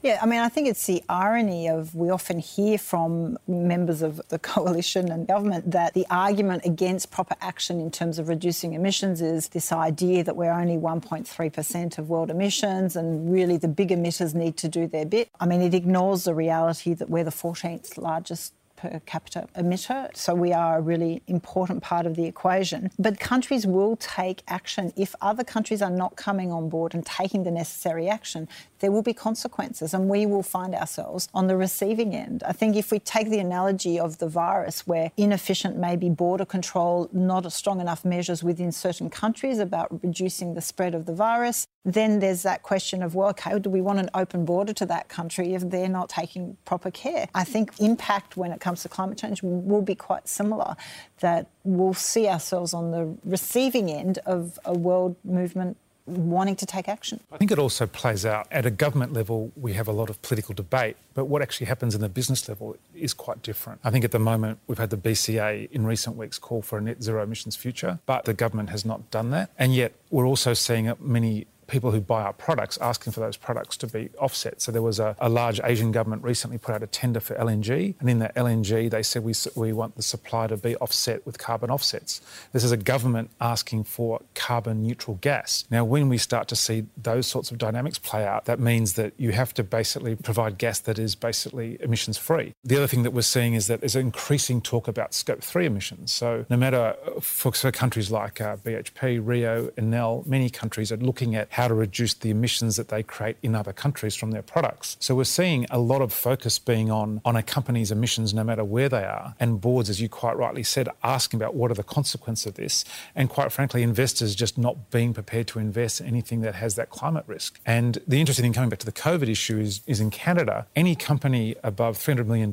Yeah, 0.00 0.20
I 0.22 0.26
mean, 0.26 0.38
I 0.38 0.48
think 0.48 0.68
it's 0.68 0.86
the 0.86 1.02
irony 1.08 1.68
of 1.68 1.92
we 1.92 2.10
often 2.10 2.38
hear 2.38 2.78
from 2.78 3.36
members 3.48 4.00
of 4.00 4.20
the 4.28 4.38
coalition 4.38 5.10
and 5.10 5.26
government 5.26 5.72
that 5.72 5.94
the 5.94 6.06
argument 6.08 6.64
against 6.64 7.10
proper 7.10 7.34
action 7.40 7.80
in 7.80 7.90
terms 7.90 8.20
of 8.20 8.28
reducing 8.28 8.74
emissions 8.74 9.20
is 9.20 9.48
this 9.48 9.72
idea 9.72 10.22
that 10.22 10.36
we're 10.36 10.52
only 10.52 10.76
1.3% 10.76 11.98
of 11.98 12.08
world 12.08 12.30
emissions 12.30 12.94
and 12.94 13.32
really 13.32 13.56
the 13.56 13.66
big 13.66 13.88
emitters 13.88 14.34
need 14.34 14.56
to 14.58 14.68
do 14.68 14.86
their 14.86 15.04
bit. 15.04 15.30
I 15.40 15.46
mean, 15.46 15.62
it 15.62 15.74
ignores 15.74 16.24
the 16.24 16.34
reality 16.34 16.94
that 16.94 17.10
we're 17.10 17.24
the 17.24 17.30
14th 17.30 17.98
largest 17.98 18.52
per 18.78 19.00
capita 19.06 19.48
emitter. 19.56 20.16
So 20.16 20.34
we 20.34 20.52
are 20.52 20.78
a 20.78 20.80
really 20.80 21.22
important 21.26 21.82
part 21.82 22.06
of 22.06 22.14
the 22.14 22.24
equation. 22.24 22.90
But 22.98 23.18
countries 23.18 23.66
will 23.66 23.96
take 23.96 24.42
action. 24.48 24.92
If 24.96 25.14
other 25.20 25.44
countries 25.44 25.82
are 25.82 25.90
not 25.90 26.16
coming 26.16 26.52
on 26.52 26.68
board 26.68 26.94
and 26.94 27.04
taking 27.04 27.42
the 27.42 27.50
necessary 27.50 28.08
action, 28.08 28.48
there 28.78 28.92
will 28.92 29.02
be 29.02 29.12
consequences 29.12 29.92
and 29.92 30.08
we 30.08 30.24
will 30.26 30.42
find 30.42 30.74
ourselves 30.74 31.28
on 31.34 31.48
the 31.48 31.56
receiving 31.56 32.14
end. 32.14 32.44
I 32.46 32.52
think 32.52 32.76
if 32.76 32.92
we 32.92 33.00
take 33.00 33.28
the 33.28 33.40
analogy 33.40 33.98
of 33.98 34.18
the 34.18 34.28
virus, 34.28 34.86
where 34.86 35.10
inefficient 35.16 35.76
maybe 35.76 36.08
border 36.08 36.44
control, 36.44 37.08
not 37.12 37.50
strong 37.52 37.80
enough 37.80 38.04
measures 38.04 38.44
within 38.44 38.70
certain 38.70 39.10
countries 39.10 39.58
about 39.58 39.88
reducing 40.02 40.54
the 40.54 40.60
spread 40.60 40.94
of 40.94 41.06
the 41.06 41.14
virus, 41.14 41.66
then 41.84 42.18
there's 42.20 42.42
that 42.42 42.62
question 42.62 43.02
of, 43.02 43.14
well, 43.14 43.30
okay, 43.30 43.58
do 43.58 43.70
we 43.70 43.80
want 43.80 43.98
an 43.98 44.10
open 44.14 44.44
border 44.44 44.72
to 44.74 44.86
that 44.86 45.08
country 45.08 45.54
if 45.54 45.68
they're 45.70 45.88
not 45.88 46.08
taking 46.08 46.56
proper 46.64 46.90
care? 46.90 47.28
I 47.34 47.44
think 47.44 47.72
impact 47.80 48.36
when 48.36 48.52
it 48.52 48.60
comes 48.60 48.67
to 48.76 48.88
climate 48.88 49.18
change 49.18 49.42
will 49.42 49.82
be 49.82 49.94
quite 49.94 50.28
similar, 50.28 50.76
that 51.20 51.46
we'll 51.64 51.94
see 51.94 52.28
ourselves 52.28 52.74
on 52.74 52.90
the 52.90 53.16
receiving 53.24 53.90
end 53.90 54.18
of 54.26 54.58
a 54.64 54.72
world 54.72 55.16
movement 55.24 55.76
wanting 56.08 56.56
to 56.56 56.66
take 56.66 56.88
action. 56.88 57.20
I 57.30 57.36
think 57.36 57.50
it 57.50 57.58
also 57.58 57.86
plays 57.86 58.24
out 58.24 58.46
at 58.50 58.64
a 58.64 58.70
government 58.70 59.12
level, 59.12 59.52
we 59.56 59.74
have 59.74 59.88
a 59.88 59.92
lot 59.92 60.08
of 60.08 60.20
political 60.22 60.54
debate, 60.54 60.96
but 61.14 61.26
what 61.26 61.42
actually 61.42 61.66
happens 61.66 61.94
in 61.94 62.00
the 62.00 62.08
business 62.08 62.48
level 62.48 62.76
is 62.94 63.12
quite 63.12 63.42
different. 63.42 63.80
I 63.84 63.90
think 63.90 64.04
at 64.04 64.12
the 64.12 64.18
moment, 64.18 64.58
we've 64.66 64.78
had 64.78 64.90
the 64.90 64.96
BCA 64.96 65.70
in 65.70 65.86
recent 65.86 66.16
weeks 66.16 66.38
call 66.38 66.62
for 66.62 66.78
a 66.78 66.80
net 66.80 67.02
zero 67.02 67.22
emissions 67.22 67.56
future, 67.56 67.98
but 68.06 68.24
the 68.24 68.34
government 68.34 68.70
has 68.70 68.84
not 68.84 69.10
done 69.10 69.30
that. 69.30 69.50
And 69.58 69.74
yet, 69.74 69.92
we're 70.10 70.26
also 70.26 70.54
seeing 70.54 70.90
many 71.00 71.46
people 71.68 71.90
who 71.90 72.00
buy 72.00 72.22
our 72.22 72.32
products 72.32 72.78
asking 72.78 73.12
for 73.12 73.20
those 73.20 73.36
products 73.36 73.76
to 73.76 73.86
be 73.86 74.10
offset. 74.18 74.60
So 74.60 74.72
there 74.72 74.82
was 74.82 74.98
a, 74.98 75.14
a 75.20 75.28
large 75.28 75.60
Asian 75.62 75.92
government 75.92 76.24
recently 76.24 76.58
put 76.58 76.74
out 76.74 76.82
a 76.82 76.86
tender 76.86 77.20
for 77.20 77.34
LNG, 77.36 77.94
and 78.00 78.10
in 78.10 78.18
that 78.18 78.34
LNG 78.34 78.90
they 78.90 79.02
said 79.02 79.22
we, 79.22 79.34
we 79.54 79.72
want 79.72 79.96
the 79.96 80.02
supply 80.02 80.46
to 80.48 80.56
be 80.56 80.74
offset 80.76 81.24
with 81.24 81.38
carbon 81.38 81.70
offsets. 81.70 82.20
This 82.52 82.64
is 82.64 82.72
a 82.72 82.76
government 82.76 83.30
asking 83.40 83.84
for 83.84 84.20
carbon 84.34 84.82
neutral 84.82 85.18
gas. 85.20 85.64
Now, 85.70 85.84
when 85.84 86.08
we 86.08 86.18
start 86.18 86.48
to 86.48 86.56
see 86.56 86.86
those 86.96 87.26
sorts 87.26 87.50
of 87.50 87.58
dynamics 87.58 87.98
play 87.98 88.26
out, 88.26 88.46
that 88.46 88.58
means 88.58 88.94
that 88.94 89.12
you 89.16 89.32
have 89.32 89.54
to 89.54 89.62
basically 89.62 90.16
provide 90.16 90.58
gas 90.58 90.80
that 90.80 90.98
is 90.98 91.14
basically 91.14 91.78
emissions 91.80 92.18
free. 92.18 92.54
The 92.64 92.76
other 92.76 92.86
thing 92.86 93.02
that 93.02 93.12
we're 93.12 93.22
seeing 93.22 93.54
is 93.54 93.66
that 93.66 93.80
there's 93.80 93.96
increasing 93.96 94.60
talk 94.60 94.88
about 94.88 95.14
scope 95.14 95.42
three 95.42 95.66
emissions. 95.66 96.12
So 96.12 96.46
no 96.48 96.56
matter 96.56 96.94
for, 97.20 97.52
for 97.52 97.70
countries 97.70 98.10
like 98.10 98.40
uh, 98.40 98.56
BHP, 98.56 99.20
Rio, 99.22 99.68
Enel, 99.76 100.26
many 100.26 100.50
countries 100.50 100.90
are 100.90 100.96
looking 100.96 101.34
at 101.34 101.50
how 101.58 101.66
to 101.66 101.74
reduce 101.74 102.14
the 102.14 102.30
emissions 102.30 102.76
that 102.76 102.86
they 102.86 103.02
create 103.02 103.36
in 103.42 103.52
other 103.52 103.72
countries 103.72 104.14
from 104.14 104.30
their 104.30 104.42
products. 104.42 104.96
So 105.00 105.16
we're 105.16 105.24
seeing 105.24 105.66
a 105.70 105.78
lot 105.80 106.00
of 106.00 106.12
focus 106.12 106.56
being 106.56 106.88
on, 106.88 107.20
on 107.24 107.34
a 107.34 107.42
company's 107.42 107.90
emissions 107.90 108.32
no 108.32 108.44
matter 108.44 108.62
where 108.62 108.88
they 108.88 109.02
are, 109.02 109.34
and 109.40 109.60
boards, 109.60 109.90
as 109.90 110.00
you 110.00 110.08
quite 110.08 110.36
rightly 110.36 110.62
said, 110.62 110.88
asking 111.02 111.40
about 111.40 111.56
what 111.56 111.72
are 111.72 111.74
the 111.74 111.82
consequences 111.82 112.46
of 112.46 112.54
this, 112.54 112.84
and 113.16 113.28
quite 113.28 113.50
frankly, 113.50 113.82
investors 113.82 114.36
just 114.36 114.56
not 114.56 114.92
being 114.92 115.12
prepared 115.12 115.48
to 115.48 115.58
invest 115.58 116.00
in 116.00 116.06
anything 116.06 116.42
that 116.42 116.54
has 116.54 116.76
that 116.76 116.90
climate 116.90 117.24
risk. 117.26 117.58
And 117.66 117.98
the 118.06 118.20
interesting 118.20 118.44
thing 118.44 118.52
coming 118.52 118.70
back 118.70 118.78
to 118.78 118.86
the 118.86 118.92
COVID 118.92 119.28
issue 119.28 119.58
is, 119.58 119.80
is 119.88 119.98
in 119.98 120.10
Canada, 120.12 120.68
any 120.76 120.94
company 120.94 121.56
above 121.64 121.98
$300 121.98 122.26
million 122.26 122.52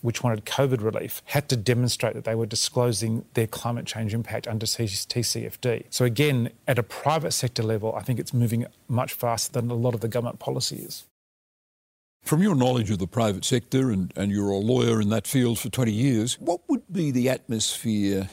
which 0.00 0.24
wanted 0.24 0.44
COVID 0.44 0.82
relief 0.82 1.22
had 1.26 1.48
to 1.50 1.56
demonstrate 1.56 2.14
that 2.14 2.24
they 2.24 2.34
were 2.34 2.46
disclosing 2.46 3.24
their 3.34 3.46
climate 3.46 3.86
change 3.86 4.12
impact 4.12 4.48
under 4.48 4.66
TCFD. 4.66 5.84
So 5.90 6.04
again, 6.04 6.50
at 6.66 6.80
a 6.80 6.82
private 6.82 7.30
sector 7.30 7.62
level, 7.62 7.94
I 7.94 8.02
think 8.02 8.18
it's 8.18 8.34
moving 8.40 8.66
much 8.88 9.12
faster 9.12 9.52
than 9.52 9.70
a 9.70 9.74
lot 9.74 9.94
of 9.94 10.00
the 10.00 10.08
government 10.08 10.38
policy 10.38 10.76
is. 10.76 11.04
From 12.22 12.42
your 12.42 12.54
knowledge 12.54 12.90
of 12.90 12.98
the 12.98 13.06
private 13.06 13.44
sector, 13.44 13.90
and, 13.90 14.12
and 14.16 14.30
you're 14.30 14.50
a 14.50 14.56
lawyer 14.56 15.00
in 15.00 15.08
that 15.10 15.26
field 15.26 15.58
for 15.58 15.68
20 15.68 15.92
years, 15.92 16.34
what 16.40 16.60
would 16.68 16.82
be 16.92 17.10
the 17.10 17.28
atmosphere 17.28 18.28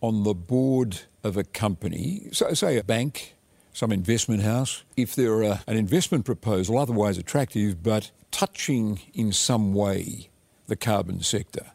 on 0.00 0.22
the 0.22 0.34
board 0.34 1.00
of 1.24 1.36
a 1.36 1.44
company, 1.44 2.28
so, 2.32 2.52
say 2.54 2.78
a 2.78 2.84
bank, 2.84 3.34
some 3.72 3.92
investment 3.92 4.42
house, 4.42 4.84
if 4.96 5.14
there 5.14 5.44
are 5.44 5.60
an 5.66 5.76
investment 5.76 6.24
proposal 6.24 6.78
otherwise 6.78 7.18
attractive 7.18 7.82
but 7.82 8.10
touching 8.30 9.00
in 9.12 9.32
some 9.32 9.74
way 9.74 10.30
the 10.66 10.76
carbon 10.76 11.20
sector? 11.20 11.72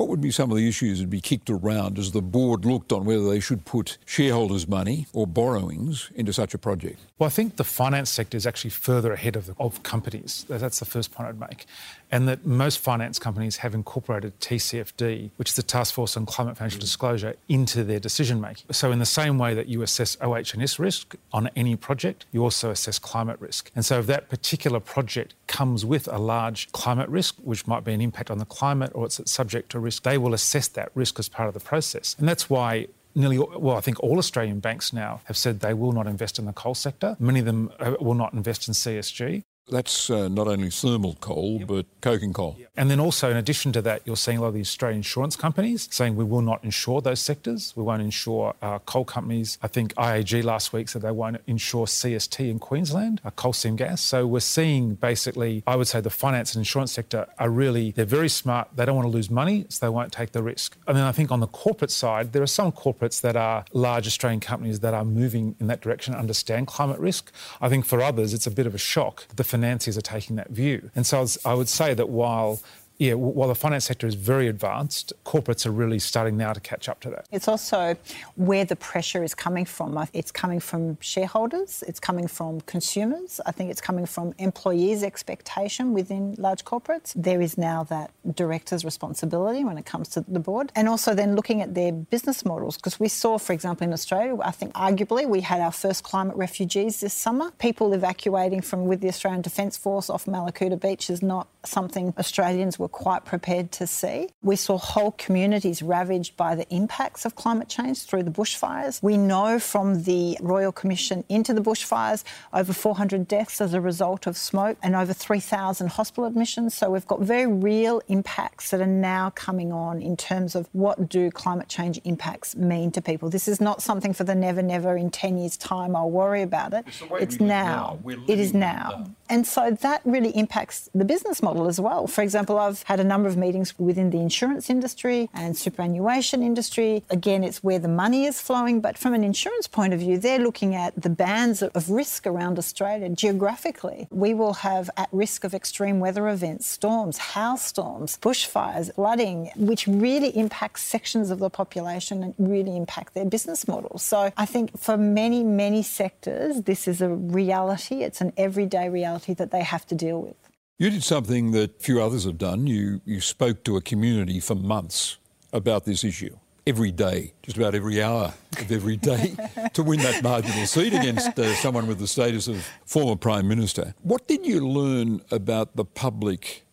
What 0.00 0.08
would 0.08 0.22
be 0.22 0.30
some 0.30 0.50
of 0.50 0.56
the 0.56 0.66
issues 0.66 0.96
that 0.96 1.02
would 1.02 1.10
be 1.10 1.20
kicked 1.20 1.50
around 1.50 1.98
as 1.98 2.12
the 2.12 2.22
board 2.22 2.64
looked 2.64 2.90
on 2.90 3.04
whether 3.04 3.28
they 3.28 3.38
should 3.38 3.66
put 3.66 3.98
shareholders' 4.06 4.66
money 4.66 5.06
or 5.12 5.26
borrowings 5.26 6.10
into 6.14 6.32
such 6.32 6.54
a 6.54 6.58
project? 6.58 7.00
Well, 7.18 7.26
I 7.26 7.30
think 7.30 7.56
the 7.56 7.64
finance 7.64 8.08
sector 8.08 8.38
is 8.38 8.46
actually 8.46 8.70
further 8.70 9.12
ahead 9.12 9.36
of, 9.36 9.44
the, 9.44 9.54
of 9.60 9.82
companies. 9.82 10.46
That's 10.48 10.78
the 10.78 10.86
first 10.86 11.12
point 11.12 11.28
I'd 11.28 11.38
make. 11.38 11.66
And 12.10 12.26
that 12.28 12.46
most 12.46 12.78
finance 12.78 13.18
companies 13.18 13.58
have 13.58 13.74
incorporated 13.74 14.40
TCFD, 14.40 15.32
which 15.36 15.50
is 15.50 15.56
the 15.56 15.62
Task 15.62 15.92
Force 15.92 16.16
on 16.16 16.24
Climate 16.24 16.56
Financial. 16.56 16.80
Disclosure, 16.80 17.36
into 17.46 17.84
their 17.84 18.00
decision 18.00 18.40
making. 18.40 18.64
So, 18.72 18.90
in 18.90 19.00
the 19.00 19.06
same 19.06 19.36
way 19.36 19.52
that 19.52 19.68
you 19.68 19.82
assess 19.82 20.16
OH&S 20.22 20.78
risk 20.78 21.14
on 21.30 21.50
any 21.54 21.76
project, 21.76 22.24
you 22.32 22.42
also 22.42 22.70
assess 22.70 22.98
climate 22.98 23.36
risk. 23.38 23.70
And 23.76 23.84
so, 23.84 23.98
if 23.98 24.06
that 24.06 24.30
particular 24.30 24.80
project 24.80 25.34
comes 25.46 25.84
with 25.84 26.08
a 26.08 26.18
large 26.18 26.72
climate 26.72 27.10
risk, 27.10 27.36
which 27.42 27.66
might 27.66 27.84
be 27.84 27.92
an 27.92 28.00
impact 28.00 28.30
on 28.30 28.38
the 28.38 28.46
climate 28.46 28.92
or 28.94 29.04
it's 29.04 29.20
subject 29.30 29.70
to 29.72 29.78
risk, 29.78 29.89
they 29.98 30.18
will 30.18 30.34
assess 30.34 30.68
that 30.68 30.90
risk 30.94 31.18
as 31.18 31.28
part 31.28 31.48
of 31.48 31.54
the 31.54 31.60
process. 31.60 32.14
And 32.18 32.28
that's 32.28 32.48
why 32.48 32.86
nearly, 33.14 33.38
well, 33.38 33.76
I 33.76 33.80
think 33.80 34.00
all 34.00 34.18
Australian 34.18 34.60
banks 34.60 34.92
now 34.92 35.20
have 35.24 35.36
said 35.36 35.60
they 35.60 35.74
will 35.74 35.92
not 35.92 36.06
invest 36.06 36.38
in 36.38 36.44
the 36.46 36.52
coal 36.52 36.74
sector. 36.74 37.16
Many 37.18 37.40
of 37.40 37.46
them 37.46 37.70
uh, 37.80 37.94
will 38.00 38.14
not 38.14 38.32
invest 38.32 38.68
in 38.68 38.74
CSG. 38.74 39.42
That's 39.70 40.10
uh, 40.10 40.28
not 40.28 40.48
only 40.48 40.70
thermal 40.70 41.16
coal, 41.20 41.58
yep. 41.60 41.68
but 41.68 41.86
coking 42.00 42.32
coal. 42.32 42.56
Yep. 42.58 42.70
And 42.76 42.90
then 42.90 43.00
also, 43.00 43.30
in 43.30 43.36
addition 43.36 43.72
to 43.72 43.82
that, 43.82 44.02
you're 44.04 44.16
seeing 44.16 44.38
a 44.38 44.40
lot 44.40 44.48
of 44.48 44.54
the 44.54 44.60
Australian 44.60 44.98
insurance 44.98 45.36
companies 45.36 45.88
saying 45.90 46.16
we 46.16 46.24
will 46.24 46.42
not 46.42 46.64
insure 46.64 47.00
those 47.00 47.20
sectors. 47.20 47.74
We 47.76 47.82
won't 47.82 48.02
insure 48.02 48.54
uh, 48.62 48.78
coal 48.80 49.04
companies. 49.04 49.58
I 49.62 49.68
think 49.68 49.94
IAG 49.94 50.42
last 50.44 50.72
week 50.72 50.88
said 50.88 51.02
they 51.02 51.10
won't 51.10 51.38
insure 51.46 51.86
CSG 51.86 52.50
in 52.50 52.58
Queensland, 52.58 53.20
uh, 53.24 53.30
coal 53.30 53.52
seam 53.52 53.76
gas. 53.76 54.00
So 54.00 54.26
we're 54.26 54.40
seeing 54.40 54.94
basically, 54.94 55.62
I 55.66 55.76
would 55.76 55.88
say 55.88 56.00
the 56.00 56.10
finance 56.10 56.54
and 56.54 56.60
insurance 56.60 56.92
sector 56.92 57.26
are 57.38 57.50
really, 57.50 57.90
they're 57.90 58.04
very 58.04 58.28
smart. 58.28 58.68
They 58.74 58.84
don't 58.84 58.96
want 58.96 59.06
to 59.06 59.12
lose 59.12 59.30
money, 59.30 59.66
so 59.68 59.86
they 59.86 59.90
won't 59.90 60.12
take 60.12 60.32
the 60.32 60.42
risk. 60.42 60.76
And 60.86 60.96
then 60.96 61.04
I 61.04 61.12
think 61.12 61.30
on 61.30 61.40
the 61.40 61.46
corporate 61.46 61.90
side, 61.90 62.32
there 62.32 62.42
are 62.42 62.46
some 62.46 62.72
corporates 62.72 63.20
that 63.20 63.36
are 63.36 63.64
large 63.72 64.06
Australian 64.06 64.40
companies 64.40 64.80
that 64.80 64.94
are 64.94 65.04
moving 65.04 65.54
in 65.60 65.66
that 65.66 65.80
direction, 65.80 66.14
understand 66.14 66.66
climate 66.66 66.98
risk. 66.98 67.32
I 67.60 67.68
think 67.68 67.84
for 67.84 68.00
others, 68.00 68.32
it's 68.32 68.46
a 68.46 68.50
bit 68.50 68.66
of 68.66 68.74
a 68.74 68.78
shock. 68.78 69.26
The 69.36 69.44
financiers 69.60 69.98
are 69.98 70.02
taking 70.02 70.36
that 70.36 70.50
view. 70.50 70.90
And 70.96 71.06
so 71.06 71.26
I 71.44 71.54
would 71.54 71.68
say 71.68 71.92
that 71.94 72.08
while 72.08 72.60
yeah, 73.00 73.14
while 73.14 73.48
the 73.48 73.54
finance 73.54 73.86
sector 73.86 74.06
is 74.06 74.14
very 74.14 74.46
advanced, 74.46 75.14
corporates 75.24 75.64
are 75.64 75.70
really 75.70 75.98
starting 75.98 76.36
now 76.36 76.52
to 76.52 76.60
catch 76.60 76.86
up 76.86 77.00
to 77.00 77.08
that. 77.08 77.24
It's 77.32 77.48
also 77.48 77.96
where 78.36 78.66
the 78.66 78.76
pressure 78.76 79.24
is 79.24 79.34
coming 79.34 79.64
from. 79.64 79.98
It's 80.12 80.30
coming 80.30 80.60
from 80.60 80.98
shareholders, 81.00 81.82
it's 81.88 81.98
coming 81.98 82.28
from 82.28 82.60
consumers, 82.62 83.40
I 83.46 83.52
think 83.52 83.70
it's 83.70 83.80
coming 83.80 84.04
from 84.04 84.34
employees' 84.36 85.02
expectation 85.02 85.94
within 85.94 86.34
large 86.36 86.66
corporates. 86.66 87.14
There 87.16 87.40
is 87.40 87.56
now 87.56 87.84
that 87.84 88.10
director's 88.34 88.84
responsibility 88.84 89.64
when 89.64 89.78
it 89.78 89.86
comes 89.86 90.10
to 90.10 90.20
the 90.28 90.38
board, 90.38 90.70
and 90.76 90.86
also 90.86 91.14
then 91.14 91.34
looking 91.34 91.62
at 91.62 91.74
their 91.74 91.92
business 91.92 92.44
models. 92.44 92.76
Because 92.76 93.00
we 93.00 93.08
saw, 93.08 93.38
for 93.38 93.54
example, 93.54 93.86
in 93.86 93.94
Australia, 93.94 94.36
I 94.42 94.50
think 94.50 94.74
arguably 94.74 95.26
we 95.26 95.40
had 95.40 95.62
our 95.62 95.72
first 95.72 96.04
climate 96.04 96.36
refugees 96.36 97.00
this 97.00 97.14
summer. 97.14 97.50
People 97.52 97.94
evacuating 97.94 98.60
from 98.60 98.84
with 98.84 99.00
the 99.00 99.08
Australian 99.08 99.40
Defence 99.40 99.78
Force 99.78 100.10
off 100.10 100.26
Mallacoota 100.26 100.78
Beach 100.78 101.08
is 101.08 101.22
not 101.22 101.48
something 101.64 102.12
Australians 102.18 102.78
were 102.78 102.89
quite 102.92 103.24
prepared 103.24 103.72
to 103.72 103.86
see. 103.86 104.28
We 104.42 104.56
saw 104.56 104.78
whole 104.78 105.12
communities 105.12 105.82
ravaged 105.82 106.36
by 106.36 106.54
the 106.54 106.68
impacts 106.74 107.24
of 107.24 107.34
climate 107.34 107.68
change 107.68 108.04
through 108.04 108.24
the 108.24 108.30
bushfires. 108.30 109.02
We 109.02 109.16
know 109.16 109.58
from 109.58 110.02
the 110.04 110.36
Royal 110.40 110.72
Commission 110.72 111.24
into 111.28 111.54
the 111.54 111.60
bushfires 111.60 112.24
over 112.52 112.72
400 112.72 113.28
deaths 113.28 113.60
as 113.60 113.74
a 113.74 113.80
result 113.80 114.26
of 114.26 114.36
smoke 114.36 114.78
and 114.82 114.94
over 114.94 115.12
3,000 115.12 115.88
hospital 115.88 116.24
admissions. 116.24 116.74
So 116.74 116.90
we've 116.90 117.06
got 117.06 117.20
very 117.20 117.46
real 117.46 118.02
impacts 118.08 118.70
that 118.70 118.80
are 118.80 118.86
now 118.86 119.30
coming 119.30 119.72
on 119.72 120.02
in 120.02 120.16
terms 120.16 120.54
of 120.54 120.68
what 120.72 121.08
do 121.08 121.30
climate 121.30 121.68
change 121.68 122.00
impacts 122.04 122.56
mean 122.56 122.90
to 122.92 123.00
people. 123.00 123.30
This 123.30 123.48
is 123.48 123.60
not 123.60 123.82
something 123.82 124.12
for 124.12 124.24
the 124.24 124.34
never, 124.34 124.62
never 124.62 124.96
in 124.96 125.10
10 125.10 125.38
years' 125.38 125.56
time 125.56 125.96
I'll 125.96 126.10
worry 126.10 126.42
about 126.42 126.72
it. 126.74 126.84
It's, 126.86 127.02
it's 127.20 127.40
now. 127.40 127.98
now. 128.04 128.12
It 128.28 128.38
is 128.38 128.54
now. 128.54 129.06
And 129.28 129.46
so 129.46 129.70
that 129.70 130.02
really 130.04 130.30
impacts 130.30 130.90
the 130.94 131.04
business 131.04 131.42
model 131.42 131.68
as 131.68 131.80
well. 131.80 132.06
For 132.06 132.22
example, 132.22 132.58
I've 132.58 132.79
had 132.84 133.00
a 133.00 133.04
number 133.04 133.28
of 133.28 133.36
meetings 133.36 133.78
within 133.78 134.10
the 134.10 134.18
insurance 134.18 134.70
industry 134.70 135.28
and 135.34 135.56
superannuation 135.56 136.42
industry. 136.42 137.02
Again, 137.10 137.44
it's 137.44 137.62
where 137.62 137.78
the 137.78 137.88
money 137.88 138.24
is 138.24 138.40
flowing, 138.40 138.80
but 138.80 138.98
from 138.98 139.14
an 139.14 139.24
insurance 139.24 139.66
point 139.66 139.92
of 139.92 140.00
view, 140.00 140.18
they're 140.18 140.38
looking 140.38 140.74
at 140.74 141.00
the 141.00 141.10
bands 141.10 141.62
of 141.62 141.90
risk 141.90 142.26
around 142.26 142.58
Australia 142.58 143.08
geographically. 143.08 144.08
We 144.10 144.34
will 144.34 144.54
have 144.54 144.90
at 144.96 145.08
risk 145.12 145.44
of 145.44 145.54
extreme 145.54 146.00
weather 146.00 146.28
events, 146.28 146.66
storms, 146.66 147.18
hailstorms, 147.18 148.18
bushfires, 148.18 148.94
flooding, 148.94 149.50
which 149.56 149.86
really 149.86 150.36
impacts 150.36 150.82
sections 150.82 151.30
of 151.30 151.38
the 151.38 151.50
population 151.50 152.22
and 152.22 152.34
really 152.38 152.76
impact 152.76 153.14
their 153.14 153.24
business 153.24 153.66
models. 153.66 154.02
So 154.02 154.32
I 154.36 154.46
think 154.46 154.78
for 154.78 154.96
many, 154.96 155.44
many 155.44 155.82
sectors, 155.82 156.62
this 156.62 156.86
is 156.88 157.00
a 157.00 157.08
reality. 157.08 158.02
It's 158.02 158.20
an 158.20 158.32
everyday 158.36 158.88
reality 158.88 159.34
that 159.34 159.50
they 159.50 159.62
have 159.62 159.86
to 159.86 159.94
deal 159.94 160.20
with. 160.20 160.36
You 160.80 160.88
did 160.88 161.04
something 161.04 161.50
that 161.50 161.82
few 161.82 162.00
others 162.00 162.24
have 162.24 162.38
done. 162.38 162.66
You, 162.66 163.02
you 163.04 163.20
spoke 163.20 163.64
to 163.64 163.76
a 163.76 163.82
community 163.82 164.40
for 164.40 164.54
months 164.54 165.18
about 165.52 165.84
this 165.84 166.04
issue. 166.04 166.38
Every 166.66 166.90
day, 166.90 167.34
just 167.42 167.58
about 167.58 167.74
every 167.74 168.02
hour 168.02 168.32
of 168.58 168.72
every 168.72 168.96
day, 168.96 169.36
to 169.74 169.82
win 169.82 170.00
that 170.00 170.22
marginal 170.22 170.64
seat 170.64 170.94
against 170.94 171.38
uh, 171.38 171.54
someone 171.56 171.86
with 171.86 171.98
the 171.98 172.06
status 172.06 172.48
of 172.48 172.66
former 172.86 173.14
Prime 173.14 173.46
Minister. 173.46 173.94
What 174.00 174.26
did 174.26 174.46
you 174.46 174.66
learn 174.66 175.20
about 175.30 175.76
the 175.76 175.84
public 175.84 176.64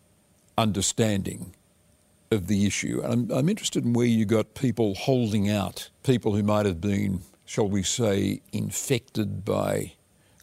understanding 0.56 1.54
of 2.30 2.46
the 2.46 2.64
issue? 2.64 3.02
I'm, 3.04 3.30
I'm 3.30 3.50
interested 3.50 3.84
in 3.84 3.92
where 3.92 4.06
you 4.06 4.24
got 4.24 4.54
people 4.54 4.94
holding 4.94 5.50
out, 5.50 5.90
people 6.02 6.34
who 6.34 6.42
might 6.42 6.64
have 6.64 6.80
been, 6.80 7.24
shall 7.44 7.68
we 7.68 7.82
say, 7.82 8.40
infected 8.54 9.44
by 9.44 9.92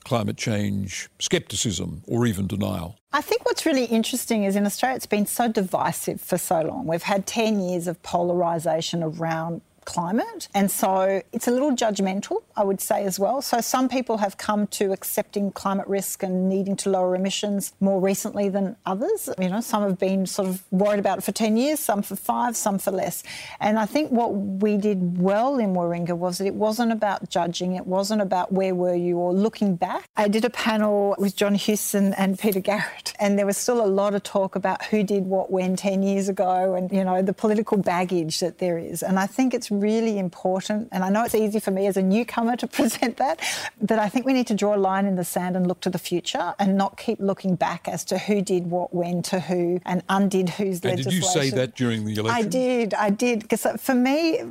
climate 0.06 0.38
change 0.38 1.10
scepticism 1.20 2.04
or 2.08 2.26
even 2.26 2.48
denial? 2.48 2.98
I 3.12 3.22
think 3.22 3.46
what's 3.46 3.65
really 3.65 3.86
interesting 3.86 4.46
is 4.46 4.56
in 4.56 4.65
Australia 4.65 4.96
it's 4.96 5.06
been 5.06 5.26
so 5.26 5.50
divisive 5.50 6.22
for 6.22 6.38
so 6.38 6.62
long. 6.62 6.88
We've 6.88 7.04
had 7.04 7.28
10 7.28 7.60
years 7.60 7.88
of 7.88 8.02
polarisation 8.04 9.04
around 9.04 9.62
climate. 9.86 10.48
And 10.54 10.69
so 10.69 11.21
it's 11.32 11.48
a 11.48 11.52
little 11.52 11.76
judgmental, 11.76 12.43
I 12.56 12.63
would 12.63 12.82
say, 12.82 13.06
as 13.06 13.19
well. 13.19 13.41
So 13.41 13.62
some 13.62 13.88
people 13.88 14.17
have 14.17 14.38
come 14.38 14.67
to 14.67 14.91
accepting 14.91 15.52
climate 15.52 15.88
risk 15.88 16.24
and 16.24 16.50
needing 16.50 16.76
to 16.78 16.89
lower 16.89 17.15
emissions 17.15 17.74
more 17.80 18.02
recently 18.02 18.50
than 18.50 18.76
others. 18.86 19.30
You 19.39 19.50
know, 19.50 19.62
some 19.62 19.84
have 19.84 20.00
been 20.00 20.26
sort 20.26 20.50
of 20.50 20.63
worried 20.71 21.00
about 21.00 21.19
it 21.19 21.24
for 21.24 21.32
10 21.32 21.58
years, 21.58 21.80
some 21.80 22.02
for 22.02 22.15
five, 22.15 22.58
some 22.58 22.80
for 22.80 22.91
less. 22.91 23.24
And 23.60 23.80
I 23.80 23.86
think 23.86 24.12
what 24.12 24.34
we 24.34 24.78
did 24.78 25.19
well 25.19 25.58
in 25.58 25.74
Warringah 25.74 26.17
was 26.17 26.39
that 26.39 26.48
it 26.48 26.56
wasn't 26.56 26.91
about 26.91 27.30
judging, 27.30 27.76
it 27.76 27.88
wasn't 27.88 28.21
about 28.21 28.52
where 28.52 28.76
were 28.76 28.95
you 28.95 29.17
or 29.17 29.34
looking 29.34 29.76
back. 29.76 30.10
I 30.17 30.28
did 30.28 30.45
a 30.45 30.50
panel 30.50 31.15
with 31.17 31.36
John 31.36 31.56
Hewson 31.56 32.13
and 32.15 32.38
Peter 32.39 32.60
Garrett, 32.60 33.13
and 33.19 33.38
there 33.38 33.45
was 33.45 33.58
still 33.58 33.84
a 33.84 33.88
lot 33.88 34.15
of 34.15 34.24
talk 34.24 34.56
about 34.56 34.86
who 34.86 35.04
did 35.04 35.26
what 35.26 35.52
when 35.52 35.76
10 35.76 36.04
years 36.04 36.30
ago 36.30 36.74
and, 36.74 36.91
you 36.91 37.04
know, 37.04 37.21
the 37.21 37.34
political 37.34 37.78
baggage 37.78 38.39
that 38.39 38.58
there 38.58 38.78
is. 38.78 39.04
And 39.04 39.19
I 39.19 39.28
think 39.28 39.54
it's 39.54 39.69
really 39.79 40.17
important, 40.17 40.89
and 40.91 41.03
I 41.03 41.09
know 41.09 41.23
it's 41.23 41.35
easy 41.35 41.59
for 41.59 41.71
me 41.71 41.88
as 41.88 41.97
a 41.97 42.01
newcomer 42.01 42.55
to 42.57 42.67
present 42.79 43.17
that, 43.17 43.39
that 43.81 43.99
I 43.99 44.09
think 44.09 44.25
we 44.25 44.33
need 44.33 44.47
to 44.47 44.55
draw 44.55 44.75
a 44.75 44.77
line 44.77 45.05
in 45.05 45.15
the 45.15 45.23
sand 45.23 45.55
and 45.55 45.67
look 45.67 45.81
to 45.81 45.89
the 45.89 45.99
future 45.99 46.53
and 46.59 46.77
not 46.77 46.97
keep 46.97 47.19
looking 47.19 47.55
back 47.55 47.88
as 47.88 48.03
to 48.05 48.17
who 48.17 48.41
did 48.41 48.67
what 48.69 48.93
when 48.93 49.21
to 49.23 49.39
who 49.39 49.79
and 49.85 50.03
undid 50.09 50.49
whose 50.49 50.81
and 50.81 50.91
legislation. 50.91 51.21
Did 51.21 51.35
you 51.35 51.41
say 51.41 51.49
that 51.51 51.75
during 51.75 52.05
the 52.05 52.15
election? 52.15 52.45
I 52.45 52.47
did, 52.47 52.93
I 52.93 53.09
did. 53.09 53.41
Because 53.41 53.65
uh, 53.65 53.77
for 53.77 53.95
me, 53.95 54.41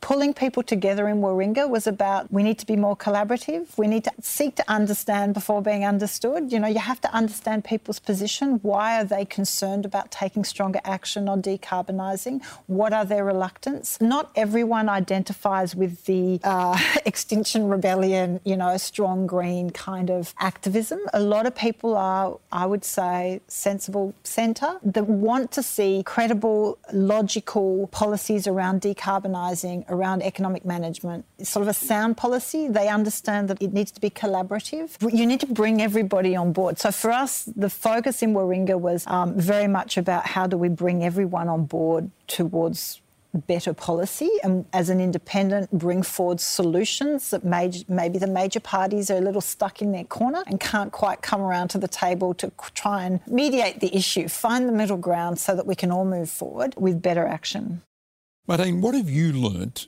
pulling 0.00 0.34
people 0.34 0.62
together 0.62 1.08
in 1.08 1.18
Warringah 1.18 1.68
was 1.68 1.86
about 1.86 2.32
we 2.32 2.42
need 2.42 2.58
to 2.58 2.66
be 2.66 2.76
more 2.76 2.96
collaborative. 2.96 3.76
We 3.76 3.86
need 3.86 4.04
to 4.04 4.12
seek 4.20 4.56
to 4.56 4.64
understand 4.70 5.34
before 5.34 5.62
being 5.62 5.84
understood. 5.84 6.52
You 6.52 6.60
know, 6.60 6.68
you 6.68 6.78
have 6.78 7.00
to 7.02 7.14
understand 7.14 7.64
people's 7.64 7.98
position. 7.98 8.58
Why 8.62 9.00
are 9.00 9.04
they 9.04 9.24
concerned 9.24 9.84
about 9.84 10.10
taking 10.10 10.44
stronger 10.44 10.80
action 10.84 11.28
on 11.28 11.42
decarbonising? 11.42 12.44
What 12.66 12.92
are 12.92 13.04
their 13.04 13.24
reluctance? 13.24 14.00
Not 14.00 14.30
everyone 14.34 14.71
identifies 14.74 15.74
with 15.74 16.04
the 16.04 16.40
uh, 16.44 16.78
Extinction 17.06 17.68
Rebellion, 17.68 18.40
you 18.44 18.56
know, 18.56 18.76
strong 18.76 19.26
green 19.26 19.70
kind 19.70 20.10
of 20.10 20.34
activism. 20.38 21.00
A 21.12 21.20
lot 21.20 21.46
of 21.46 21.54
people 21.54 21.96
are, 21.96 22.38
I 22.50 22.66
would 22.66 22.84
say, 22.84 23.40
sensible 23.48 24.14
centre 24.24 24.78
that 24.82 25.04
want 25.04 25.52
to 25.52 25.62
see 25.62 26.02
credible, 26.04 26.78
logical 26.92 27.88
policies 27.88 28.46
around 28.46 28.80
decarbonising, 28.80 29.84
around 29.88 30.22
economic 30.22 30.64
management, 30.64 31.24
it's 31.38 31.50
sort 31.50 31.62
of 31.62 31.68
a 31.68 31.74
sound 31.74 32.16
policy. 32.16 32.68
They 32.68 32.88
understand 32.88 33.48
that 33.48 33.60
it 33.60 33.72
needs 33.72 33.90
to 33.92 34.00
be 34.00 34.10
collaborative. 34.10 34.90
You 35.12 35.26
need 35.26 35.40
to 35.40 35.46
bring 35.46 35.82
everybody 35.82 36.36
on 36.36 36.52
board. 36.52 36.78
So 36.78 36.92
for 36.92 37.10
us, 37.10 37.44
the 37.56 37.68
focus 37.68 38.22
in 38.22 38.32
Warringah 38.32 38.78
was 38.78 39.04
um, 39.08 39.34
very 39.34 39.66
much 39.66 39.96
about 39.96 40.24
how 40.26 40.46
do 40.46 40.56
we 40.56 40.68
bring 40.68 41.04
everyone 41.04 41.48
on 41.48 41.64
board 41.64 42.10
towards 42.28 43.01
better 43.38 43.72
policy 43.72 44.30
and 44.42 44.64
as 44.72 44.88
an 44.88 45.00
independent 45.00 45.70
bring 45.70 46.02
forward 46.02 46.40
solutions 46.40 47.30
that 47.30 47.44
may, 47.44 47.72
maybe 47.88 48.18
the 48.18 48.26
major 48.26 48.60
parties 48.60 49.10
are 49.10 49.16
a 49.16 49.20
little 49.20 49.40
stuck 49.40 49.80
in 49.80 49.92
their 49.92 50.04
corner 50.04 50.42
and 50.46 50.60
can't 50.60 50.92
quite 50.92 51.22
come 51.22 51.40
around 51.40 51.68
to 51.68 51.78
the 51.78 51.88
table 51.88 52.34
to 52.34 52.52
try 52.74 53.04
and 53.04 53.20
mediate 53.26 53.80
the 53.80 53.94
issue, 53.96 54.28
find 54.28 54.68
the 54.68 54.72
middle 54.72 54.96
ground 54.96 55.38
so 55.38 55.56
that 55.56 55.66
we 55.66 55.74
can 55.74 55.90
all 55.90 56.04
move 56.04 56.30
forward 56.30 56.74
with 56.76 57.00
better 57.00 57.26
action. 57.26 57.82
Martijn, 58.48 58.80
what 58.80 58.94
have 58.94 59.08
you 59.08 59.32
learnt 59.32 59.86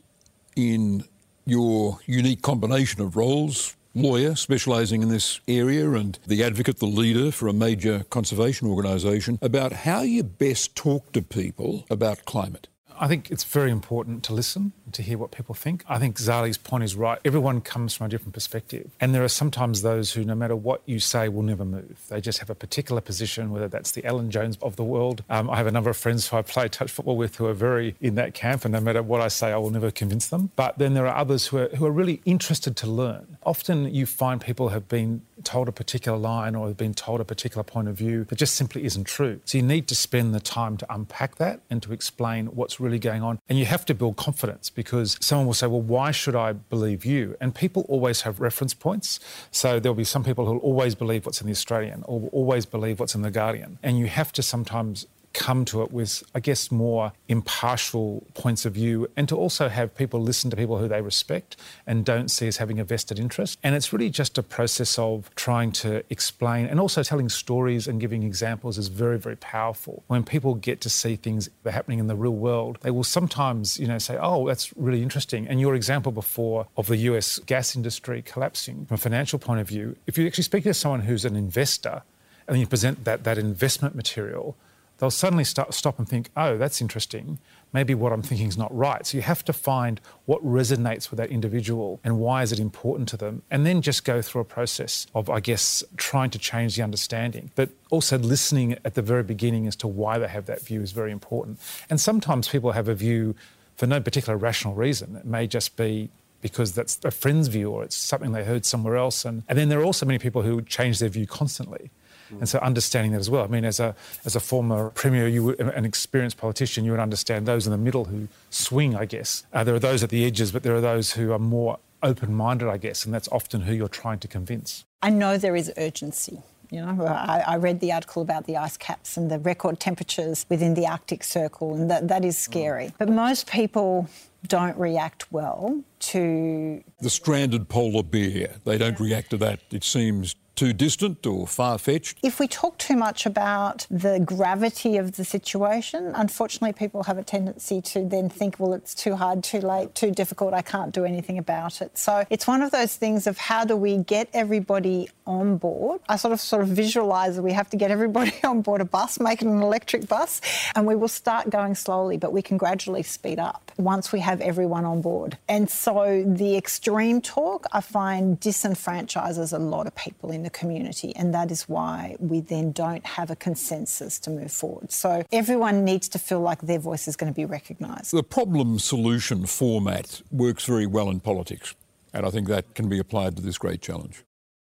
in 0.56 1.04
your 1.44 1.98
unique 2.06 2.42
combination 2.42 3.00
of 3.00 3.16
roles? 3.16 3.76
Lawyer 3.96 4.34
specialising 4.34 5.02
in 5.02 5.08
this 5.08 5.38
area 5.46 5.92
and 5.92 6.18
the 6.26 6.42
advocate, 6.42 6.78
the 6.78 6.86
leader 6.86 7.30
for 7.30 7.46
a 7.46 7.52
major 7.52 8.04
conservation 8.10 8.66
organisation, 8.66 9.38
about 9.40 9.72
how 9.72 10.00
you 10.02 10.24
best 10.24 10.74
talk 10.74 11.12
to 11.12 11.22
people 11.22 11.86
about 11.88 12.24
climate. 12.24 12.66
I 12.98 13.08
think 13.08 13.30
it's 13.30 13.44
very 13.44 13.70
important 13.70 14.22
to 14.24 14.32
listen, 14.32 14.72
to 14.92 15.02
hear 15.02 15.18
what 15.18 15.30
people 15.30 15.54
think. 15.54 15.84
I 15.88 15.98
think 15.98 16.16
Zali's 16.18 16.58
point 16.58 16.84
is 16.84 16.94
right. 16.94 17.18
Everyone 17.24 17.60
comes 17.60 17.94
from 17.94 18.06
a 18.06 18.08
different 18.08 18.34
perspective. 18.34 18.90
And 19.00 19.14
there 19.14 19.24
are 19.24 19.28
sometimes 19.28 19.82
those 19.82 20.12
who, 20.12 20.24
no 20.24 20.34
matter 20.34 20.56
what 20.56 20.82
you 20.86 21.00
say, 21.00 21.28
will 21.28 21.42
never 21.42 21.64
move. 21.64 22.00
They 22.08 22.20
just 22.20 22.38
have 22.38 22.50
a 22.50 22.54
particular 22.54 23.00
position, 23.00 23.50
whether 23.50 23.68
that's 23.68 23.92
the 23.92 24.04
Alan 24.04 24.30
Jones 24.30 24.56
of 24.62 24.76
the 24.76 24.84
world. 24.84 25.24
Um, 25.28 25.50
I 25.50 25.56
have 25.56 25.66
a 25.66 25.72
number 25.72 25.90
of 25.90 25.96
friends 25.96 26.28
who 26.28 26.36
I 26.36 26.42
play 26.42 26.68
touch 26.68 26.90
football 26.90 27.16
with 27.16 27.36
who 27.36 27.46
are 27.46 27.54
very 27.54 27.96
in 28.00 28.14
that 28.14 28.34
camp, 28.34 28.64
and 28.64 28.72
no 28.72 28.80
matter 28.80 29.02
what 29.02 29.20
I 29.20 29.28
say, 29.28 29.52
I 29.52 29.56
will 29.56 29.70
never 29.70 29.90
convince 29.90 30.28
them. 30.28 30.50
But 30.56 30.78
then 30.78 30.94
there 30.94 31.06
are 31.06 31.16
others 31.16 31.48
who 31.48 31.58
are, 31.58 31.68
who 31.68 31.86
are 31.86 31.92
really 31.92 32.20
interested 32.24 32.76
to 32.76 32.86
learn. 32.86 33.38
Often 33.44 33.94
you 33.94 34.06
find 34.06 34.40
people 34.40 34.68
have 34.68 34.88
been 34.88 35.22
told 35.42 35.68
a 35.68 35.72
particular 35.72 36.16
line 36.18 36.54
or 36.54 36.72
been 36.74 36.94
told 36.94 37.20
a 37.20 37.24
particular 37.24 37.62
point 37.62 37.88
of 37.88 37.96
view 37.96 38.24
that 38.24 38.36
just 38.36 38.54
simply 38.54 38.84
isn't 38.84 39.04
true. 39.04 39.40
So 39.44 39.58
you 39.58 39.64
need 39.64 39.88
to 39.88 39.94
spend 39.94 40.34
the 40.34 40.40
time 40.40 40.76
to 40.78 40.86
unpack 40.92 41.36
that 41.36 41.60
and 41.70 41.82
to 41.82 41.92
explain 41.92 42.46
what's 42.46 42.78
really 42.78 42.98
going 42.98 43.22
on. 43.22 43.38
And 43.48 43.58
you 43.58 43.64
have 43.66 43.84
to 43.86 43.94
build 43.94 44.16
confidence 44.16 44.70
because 44.70 45.18
someone 45.20 45.46
will 45.46 45.54
say, 45.54 45.66
well, 45.66 45.82
why 45.82 46.10
should 46.10 46.36
I 46.36 46.52
believe 46.52 47.04
you? 47.04 47.36
And 47.40 47.54
people 47.54 47.84
always 47.88 48.22
have 48.22 48.40
reference 48.40 48.74
points. 48.74 49.20
So 49.50 49.80
there'll 49.80 49.94
be 49.94 50.04
some 50.04 50.24
people 50.24 50.46
who'll 50.46 50.58
always 50.58 50.94
believe 50.94 51.26
what's 51.26 51.40
in 51.40 51.46
the 51.46 51.52
Australian 51.52 52.04
or 52.06 52.28
always 52.32 52.66
believe 52.66 53.00
what's 53.00 53.14
in 53.14 53.22
the 53.22 53.30
Guardian. 53.30 53.78
And 53.82 53.98
you 53.98 54.06
have 54.06 54.32
to 54.32 54.42
sometimes 54.42 55.06
come 55.34 55.64
to 55.66 55.82
it 55.82 55.92
with, 55.92 56.22
I 56.34 56.40
guess, 56.40 56.70
more 56.70 57.12
impartial 57.28 58.24
points 58.34 58.64
of 58.64 58.72
view 58.72 59.08
and 59.16 59.28
to 59.28 59.36
also 59.36 59.68
have 59.68 59.94
people 59.94 60.20
listen 60.20 60.50
to 60.50 60.56
people 60.56 60.78
who 60.78 60.88
they 60.88 61.02
respect 61.02 61.56
and 61.86 62.04
don't 62.04 62.30
see 62.30 62.46
as 62.46 62.56
having 62.56 62.78
a 62.78 62.84
vested 62.84 63.18
interest. 63.18 63.58
And 63.62 63.74
it's 63.74 63.92
really 63.92 64.08
just 64.08 64.38
a 64.38 64.42
process 64.42 64.98
of 64.98 65.30
trying 65.34 65.72
to 65.72 66.02
explain 66.08 66.66
and 66.66 66.80
also 66.80 67.02
telling 67.02 67.28
stories 67.28 67.86
and 67.86 68.00
giving 68.00 68.22
examples 68.22 68.78
is 68.78 68.88
very, 68.88 69.18
very 69.18 69.36
powerful. 69.36 70.04
When 70.06 70.24
people 70.24 70.54
get 70.54 70.80
to 70.82 70.90
see 70.90 71.16
things 71.16 71.50
that 71.62 71.70
are 71.70 71.72
happening 71.72 71.98
in 71.98 72.06
the 72.06 72.16
real 72.16 72.34
world, 72.34 72.78
they 72.82 72.90
will 72.90 73.04
sometimes, 73.04 73.78
you 73.78 73.86
know, 73.86 73.98
say, 73.98 74.16
oh, 74.20 74.46
that's 74.46 74.74
really 74.76 75.02
interesting. 75.02 75.46
And 75.48 75.60
your 75.60 75.74
example 75.74 76.12
before 76.12 76.66
of 76.76 76.86
the 76.86 76.96
US 77.08 77.38
gas 77.40 77.76
industry 77.76 78.22
collapsing 78.22 78.86
from 78.86 78.94
a 78.94 78.98
financial 78.98 79.38
point 79.38 79.60
of 79.60 79.68
view, 79.68 79.96
if 80.06 80.16
you 80.16 80.26
actually 80.26 80.44
speak 80.44 80.64
to 80.64 80.74
someone 80.74 81.00
who's 81.00 81.24
an 81.24 81.36
investor 81.36 82.02
and 82.46 82.58
you 82.58 82.66
present 82.66 83.04
that, 83.04 83.24
that 83.24 83.38
investment 83.38 83.94
material, 83.94 84.56
they'll 84.98 85.10
suddenly 85.10 85.44
start, 85.44 85.74
stop 85.74 85.98
and 85.98 86.08
think, 86.08 86.30
oh, 86.36 86.56
that's 86.56 86.80
interesting. 86.80 87.38
Maybe 87.72 87.94
what 87.94 88.12
I'm 88.12 88.22
thinking 88.22 88.46
is 88.46 88.56
not 88.56 88.74
right. 88.74 89.04
So 89.04 89.16
you 89.16 89.22
have 89.22 89.44
to 89.46 89.52
find 89.52 90.00
what 90.26 90.44
resonates 90.44 91.10
with 91.10 91.18
that 91.18 91.30
individual 91.30 91.98
and 92.04 92.18
why 92.20 92.42
is 92.42 92.52
it 92.52 92.60
important 92.60 93.08
to 93.10 93.16
them. 93.16 93.42
And 93.50 93.66
then 93.66 93.82
just 93.82 94.04
go 94.04 94.22
through 94.22 94.42
a 94.42 94.44
process 94.44 95.06
of, 95.14 95.28
I 95.28 95.40
guess, 95.40 95.82
trying 95.96 96.30
to 96.30 96.38
change 96.38 96.76
the 96.76 96.82
understanding. 96.82 97.50
But 97.56 97.70
also 97.90 98.16
listening 98.16 98.78
at 98.84 98.94
the 98.94 99.02
very 99.02 99.24
beginning 99.24 99.66
as 99.66 99.74
to 99.76 99.88
why 99.88 100.18
they 100.18 100.28
have 100.28 100.46
that 100.46 100.62
view 100.62 100.82
is 100.82 100.92
very 100.92 101.10
important. 101.10 101.58
And 101.90 102.00
sometimes 102.00 102.48
people 102.48 102.72
have 102.72 102.88
a 102.88 102.94
view 102.94 103.34
for 103.76 103.86
no 103.86 104.00
particular 104.00 104.38
rational 104.38 104.74
reason. 104.74 105.16
It 105.16 105.24
may 105.24 105.48
just 105.48 105.76
be 105.76 106.10
because 106.40 106.74
that's 106.74 107.00
a 107.04 107.10
friend's 107.10 107.48
view 107.48 107.70
or 107.70 107.82
it's 107.82 107.96
something 107.96 108.32
they 108.32 108.44
heard 108.44 108.66
somewhere 108.66 108.96
else. 108.96 109.24
And, 109.24 109.42
and 109.48 109.58
then 109.58 109.70
there 109.70 109.80
are 109.80 109.84
also 109.84 110.04
many 110.04 110.18
people 110.18 110.42
who 110.42 110.60
change 110.60 110.98
their 110.98 111.08
view 111.08 111.26
constantly. 111.26 111.90
And 112.30 112.48
so 112.48 112.58
understanding 112.58 113.12
that 113.12 113.18
as 113.18 113.30
well. 113.30 113.44
I 113.44 113.48
mean, 113.48 113.64
as 113.64 113.80
a 113.80 113.94
as 114.24 114.36
a 114.36 114.40
former 114.40 114.90
premier, 114.90 115.28
you 115.28 115.44
would, 115.44 115.60
an 115.60 115.84
experienced 115.84 116.36
politician, 116.36 116.84
you 116.84 116.90
would 116.90 117.00
understand 117.00 117.46
those 117.46 117.66
in 117.66 117.72
the 117.72 117.78
middle 117.78 118.06
who 118.06 118.28
swing. 118.50 118.94
I 118.96 119.04
guess 119.04 119.44
uh, 119.52 119.64
there 119.64 119.74
are 119.74 119.80
those 119.80 120.02
at 120.02 120.10
the 120.10 120.24
edges, 120.24 120.52
but 120.52 120.62
there 120.62 120.74
are 120.74 120.80
those 120.80 121.12
who 121.12 121.32
are 121.32 121.38
more 121.38 121.78
open-minded. 122.02 122.68
I 122.68 122.76
guess, 122.76 123.04
and 123.04 123.14
that's 123.14 123.28
often 123.28 123.62
who 123.62 123.74
you're 123.74 123.88
trying 123.88 124.18
to 124.20 124.28
convince. 124.28 124.84
I 125.02 125.10
know 125.10 125.36
there 125.36 125.56
is 125.56 125.72
urgency. 125.76 126.42
You 126.70 126.80
know, 126.80 127.06
I, 127.06 127.44
I, 127.46 127.56
read 127.56 127.78
the 127.80 127.92
article 127.92 128.22
about 128.22 128.46
the 128.46 128.56
ice 128.56 128.76
caps 128.76 129.16
and 129.16 129.30
the 129.30 129.38
record 129.38 129.78
temperatures 129.78 130.44
within 130.48 130.74
the 130.74 130.88
Arctic 130.88 131.22
Circle, 131.22 131.74
and 131.74 131.90
that, 131.90 132.08
that 132.08 132.24
is 132.24 132.36
scary. 132.36 132.92
But 132.98 133.10
most 133.10 133.48
people 133.48 134.08
don't 134.48 134.76
react 134.76 135.30
well 135.30 135.82
to 136.00 136.82
the 137.00 137.10
stranded 137.10 137.68
polar 137.68 138.02
bear. 138.02 138.56
They 138.64 138.78
don't 138.78 138.98
react 138.98 139.30
to 139.30 139.36
that. 139.38 139.60
It 139.70 139.84
seems 139.84 140.34
too 140.54 140.72
distant 140.72 141.26
or 141.26 141.46
far 141.46 141.78
fetched? 141.78 142.18
If 142.22 142.38
we 142.38 142.48
talk 142.48 142.78
too 142.78 142.96
much 142.96 143.26
about 143.26 143.86
the 143.90 144.20
gravity 144.20 144.96
of 144.96 145.12
the 145.12 145.24
situation, 145.24 146.12
unfortunately, 146.14 146.72
people 146.72 147.04
have 147.04 147.18
a 147.18 147.22
tendency 147.22 147.80
to 147.82 148.04
then 148.04 148.28
think, 148.28 148.56
well, 148.58 148.72
it's 148.72 148.94
too 148.94 149.16
hard, 149.16 149.42
too 149.42 149.60
late, 149.60 149.94
too 149.94 150.10
difficult, 150.10 150.54
I 150.54 150.62
can't 150.62 150.92
do 150.92 151.04
anything 151.04 151.38
about 151.38 151.82
it. 151.82 151.96
So 151.98 152.24
it's 152.30 152.46
one 152.46 152.62
of 152.62 152.70
those 152.70 152.96
things 152.96 153.26
of 153.26 153.38
how 153.38 153.64
do 153.64 153.76
we 153.76 153.98
get 153.98 154.28
everybody 154.32 155.08
on 155.26 155.56
board? 155.56 156.00
I 156.08 156.16
sort 156.16 156.32
of 156.32 156.40
sort 156.40 156.62
of 156.62 156.68
visualise 156.68 157.36
that 157.36 157.42
we 157.42 157.52
have 157.52 157.70
to 157.70 157.76
get 157.76 157.90
everybody 157.90 158.34
on 158.44 158.62
board 158.62 158.80
a 158.80 158.84
bus, 158.84 159.18
make 159.20 159.42
it 159.42 159.48
an 159.48 159.62
electric 159.62 160.08
bus, 160.08 160.40
and 160.74 160.86
we 160.86 160.94
will 160.94 161.08
start 161.08 161.50
going 161.50 161.74
slowly, 161.74 162.16
but 162.16 162.32
we 162.32 162.42
can 162.42 162.56
gradually 162.56 163.02
speed 163.02 163.38
up 163.38 163.72
once 163.76 164.12
we 164.12 164.20
have 164.20 164.40
everyone 164.40 164.84
on 164.84 165.00
board. 165.00 165.38
And 165.48 165.68
so 165.68 166.24
the 166.26 166.56
extreme 166.56 167.20
talk, 167.20 167.66
I 167.72 167.80
find 167.80 168.38
disenfranchises 168.40 169.52
a 169.52 169.58
lot 169.58 169.86
of 169.86 169.94
people 169.94 170.30
in 170.30 170.43
the 170.44 170.50
community, 170.50 171.14
and 171.16 171.34
that 171.34 171.50
is 171.50 171.68
why 171.68 172.16
we 172.20 172.40
then 172.40 172.70
don't 172.70 173.04
have 173.04 173.30
a 173.30 173.36
consensus 173.36 174.18
to 174.20 174.30
move 174.30 174.52
forward. 174.52 174.92
So 174.92 175.24
everyone 175.32 175.84
needs 175.84 176.08
to 176.10 176.18
feel 176.18 176.40
like 176.40 176.60
their 176.62 176.78
voice 176.78 177.08
is 177.08 177.16
going 177.16 177.32
to 177.32 177.36
be 177.36 177.44
recognised. 177.44 178.12
The 178.12 178.22
problem 178.22 178.78
solution 178.78 179.46
format 179.46 180.22
works 180.30 180.64
very 180.64 180.86
well 180.86 181.10
in 181.10 181.18
politics, 181.20 181.74
and 182.12 182.24
I 182.24 182.30
think 182.30 182.46
that 182.48 182.74
can 182.74 182.88
be 182.88 182.98
applied 182.98 183.34
to 183.36 183.42
this 183.42 183.58
great 183.58 183.80
challenge. 183.82 184.22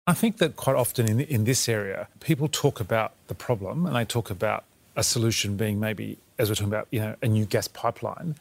I 0.07 0.13
think 0.13 0.37
that 0.39 0.57
quite 0.57 0.77
often 0.77 1.09
in, 1.09 1.21
in 1.21 1.45
this 1.45 1.69
area, 1.69 2.09
people 2.21 2.47
talk 2.47 2.79
about 2.79 3.13
the 3.29 3.35
problem 3.35 3.87
and 3.87 3.97
they 3.97 4.05
talk 4.05 4.31
about 4.31 4.65
a 4.97 5.03
solution 5.03 5.57
being 5.57 5.81
maybe, 5.81 6.19
as 6.39 6.49
we're 6.49 6.55
talking 6.55 6.69
about, 6.69 6.89
you 6.91 7.01
know, 7.01 7.17
a 7.23 7.27
new 7.27 7.47
gas 7.47 7.69
pipeline. 7.69 8.37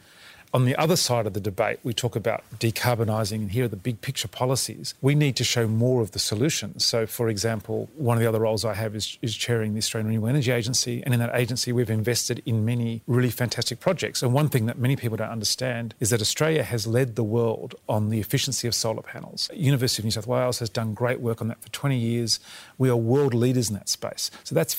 On 0.56 0.66
the 0.66 0.76
other 0.76 0.96
side 0.96 1.26
of 1.26 1.34
the 1.34 1.40
debate, 1.40 1.80
we 1.82 1.96
talk 1.96 2.16
about 2.16 2.44
decarbonising, 2.60 3.38
and 3.38 3.52
here 3.52 3.66
are 3.66 3.68
the 3.68 3.76
big 3.76 4.02
picture 4.02 4.28
policies. 4.28 4.94
We 5.02 5.16
need 5.16 5.36
to 5.38 5.44
show 5.44 5.68
more 5.68 6.00
of 6.00 6.12
the 6.12 6.20
solutions. 6.20 6.86
So, 6.86 7.08
for 7.08 7.28
example, 7.28 7.90
one 7.96 8.18
of 8.18 8.22
the 8.22 8.30
other 8.30 8.40
roles 8.40 8.64
I 8.64 8.76
have 8.76 8.96
is, 8.96 9.18
is 9.24 9.36
chairing 9.36 9.74
the 9.74 9.80
Australian 9.80 10.10
Renewable 10.10 10.28
Energy 10.28 10.52
Agency, 10.52 11.02
and 11.04 11.12
in 11.12 11.20
that 11.22 11.34
agency, 11.34 11.72
we've 11.72 11.90
invested 11.90 12.44
in 12.46 12.64
many 12.66 13.02
really 13.08 13.32
fantastic 13.32 13.80
projects. 13.80 14.22
And 14.22 14.32
one 14.32 14.48
thing 14.48 14.68
that 14.68 14.78
many 14.78 14.96
people 14.96 15.18
don't 15.18 15.32
understand 15.32 15.96
is 16.00 16.12
that 16.12 16.22
Australia 16.22 16.62
has 16.62 16.86
led 16.86 17.16
the 17.16 17.24
world 17.24 17.74
on 17.90 18.10
the 18.10 18.20
efficiency 18.20 18.68
of 18.68 18.76
solar 18.76 19.02
panels. 19.02 19.50
University 19.56 20.02
of 20.02 20.06
New 20.06 20.12
South 20.12 20.28
Wales 20.28 20.60
has 20.60 20.70
done 20.70 20.94
great 20.94 21.20
work 21.20 21.42
on 21.42 21.48
that 21.48 21.64
for 21.64 21.70
20 21.70 21.98
years. 21.98 22.40
We 22.78 22.92
are 22.92 22.96
world 22.96 23.34
leaders 23.34 23.70
in 23.70 23.76
that 23.76 23.90
space. 23.90 24.30
So 24.44 24.54
that's 24.54 24.76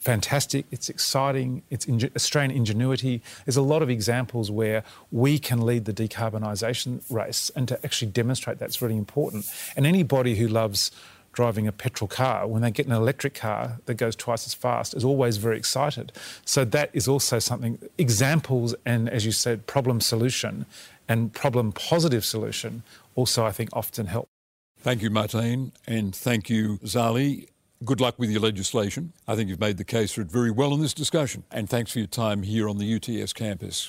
fantastic, 0.00 0.66
it's 0.70 0.88
exciting, 0.88 1.62
it's 1.70 1.88
Australian 2.16 2.56
ingenuity. 2.56 3.22
There's 3.44 3.56
a 3.56 3.62
lot 3.62 3.82
of 3.82 3.90
examples 3.90 4.50
where 4.50 4.84
we 5.10 5.38
can 5.38 5.64
lead 5.64 5.84
the 5.84 5.92
decarbonisation 5.92 7.02
race, 7.10 7.50
and 7.54 7.68
to 7.68 7.84
actually 7.84 8.10
demonstrate 8.10 8.58
that's 8.58 8.80
really 8.80 8.96
important. 8.96 9.50
And 9.76 9.86
anybody 9.86 10.36
who 10.36 10.48
loves 10.48 10.90
driving 11.32 11.68
a 11.68 11.72
petrol 11.72 12.08
car, 12.08 12.46
when 12.46 12.62
they 12.62 12.70
get 12.70 12.86
an 12.86 12.92
electric 12.92 13.34
car 13.34 13.78
that 13.86 13.94
goes 13.94 14.16
twice 14.16 14.46
as 14.46 14.54
fast, 14.54 14.94
is 14.94 15.04
always 15.04 15.36
very 15.36 15.56
excited. 15.56 16.10
So 16.44 16.64
that 16.64 16.90
is 16.92 17.06
also 17.06 17.38
something, 17.38 17.78
examples 17.96 18.74
and, 18.84 19.08
as 19.08 19.24
you 19.24 19.32
said, 19.32 19.66
problem 19.66 20.00
solution 20.00 20.66
and 21.08 21.32
problem 21.32 21.72
positive 21.72 22.24
solution 22.24 22.82
also, 23.14 23.44
I 23.44 23.52
think, 23.52 23.70
often 23.72 24.06
help. 24.06 24.28
Thank 24.80 25.02
you, 25.02 25.10
Martijn, 25.10 25.72
and 25.86 26.14
thank 26.14 26.48
you, 26.48 26.78
Zali. 26.78 27.48
Good 27.84 28.00
luck 28.00 28.18
with 28.18 28.30
your 28.30 28.40
legislation. 28.40 29.12
I 29.28 29.36
think 29.36 29.48
you've 29.48 29.60
made 29.60 29.76
the 29.76 29.84
case 29.84 30.12
for 30.12 30.22
it 30.22 30.30
very 30.30 30.50
well 30.50 30.74
in 30.74 30.80
this 30.80 30.94
discussion. 30.94 31.44
And 31.52 31.70
thanks 31.70 31.92
for 31.92 32.00
your 32.00 32.08
time 32.08 32.42
here 32.42 32.68
on 32.68 32.78
the 32.78 32.94
UTS 32.96 33.32
campus. 33.32 33.88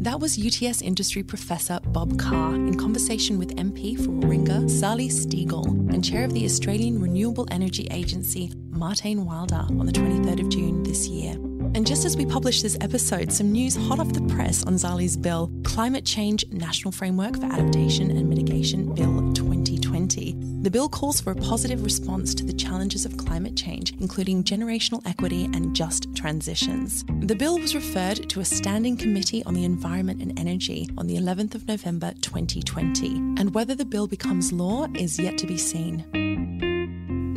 That 0.00 0.20
was 0.20 0.38
UTS 0.38 0.80
industry 0.80 1.24
professor 1.24 1.80
Bob 1.88 2.20
Carr 2.20 2.54
in 2.54 2.76
conversation 2.76 3.36
with 3.36 3.56
MP 3.56 3.96
for 3.96 4.12
Warringah, 4.12 4.66
Zali 4.66 5.10
Steggall, 5.10 5.66
and 5.92 6.04
chair 6.04 6.22
of 6.22 6.32
the 6.32 6.44
Australian 6.44 7.00
Renewable 7.00 7.48
Energy 7.50 7.88
Agency, 7.90 8.52
Martijn 8.70 9.24
Wilder, 9.24 9.66
on 9.68 9.86
the 9.86 9.92
23rd 9.92 10.40
of 10.40 10.48
June 10.50 10.84
this 10.84 11.08
year. 11.08 11.32
And 11.74 11.84
just 11.84 12.04
as 12.04 12.16
we 12.16 12.24
publish 12.24 12.62
this 12.62 12.78
episode, 12.80 13.32
some 13.32 13.50
news 13.50 13.74
hot 13.74 13.98
off 13.98 14.12
the 14.12 14.22
press 14.32 14.62
on 14.62 14.74
Zali's 14.74 15.16
bill, 15.16 15.50
Climate 15.64 16.04
Change 16.04 16.44
National 16.52 16.92
Framework 16.92 17.34
for 17.34 17.46
Adaptation 17.46 18.12
and 18.12 18.28
Mitigation 18.28 18.94
Bill 18.94 19.32
2020. 19.32 20.37
The 20.60 20.70
bill 20.70 20.88
calls 20.88 21.20
for 21.20 21.30
a 21.30 21.36
positive 21.36 21.84
response 21.84 22.34
to 22.34 22.44
the 22.44 22.52
challenges 22.52 23.06
of 23.06 23.16
climate 23.16 23.56
change, 23.56 23.94
including 24.00 24.42
generational 24.42 25.06
equity 25.06 25.44
and 25.44 25.74
just 25.74 26.12
transitions. 26.16 27.04
The 27.20 27.36
bill 27.36 27.60
was 27.60 27.76
referred 27.76 28.28
to 28.30 28.40
a 28.40 28.44
standing 28.44 28.96
committee 28.96 29.44
on 29.44 29.54
the 29.54 29.64
environment 29.64 30.20
and 30.20 30.36
energy 30.36 30.88
on 30.98 31.06
the 31.06 31.16
11th 31.16 31.54
of 31.54 31.68
November 31.68 32.12
2020, 32.22 33.06
and 33.38 33.54
whether 33.54 33.76
the 33.76 33.84
bill 33.84 34.08
becomes 34.08 34.52
law 34.52 34.88
is 34.94 35.16
yet 35.16 35.38
to 35.38 35.46
be 35.46 35.56
seen. 35.56 36.57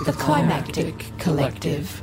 The 0.04 0.12
Climactic 0.12 1.10
Collective. 1.18 2.02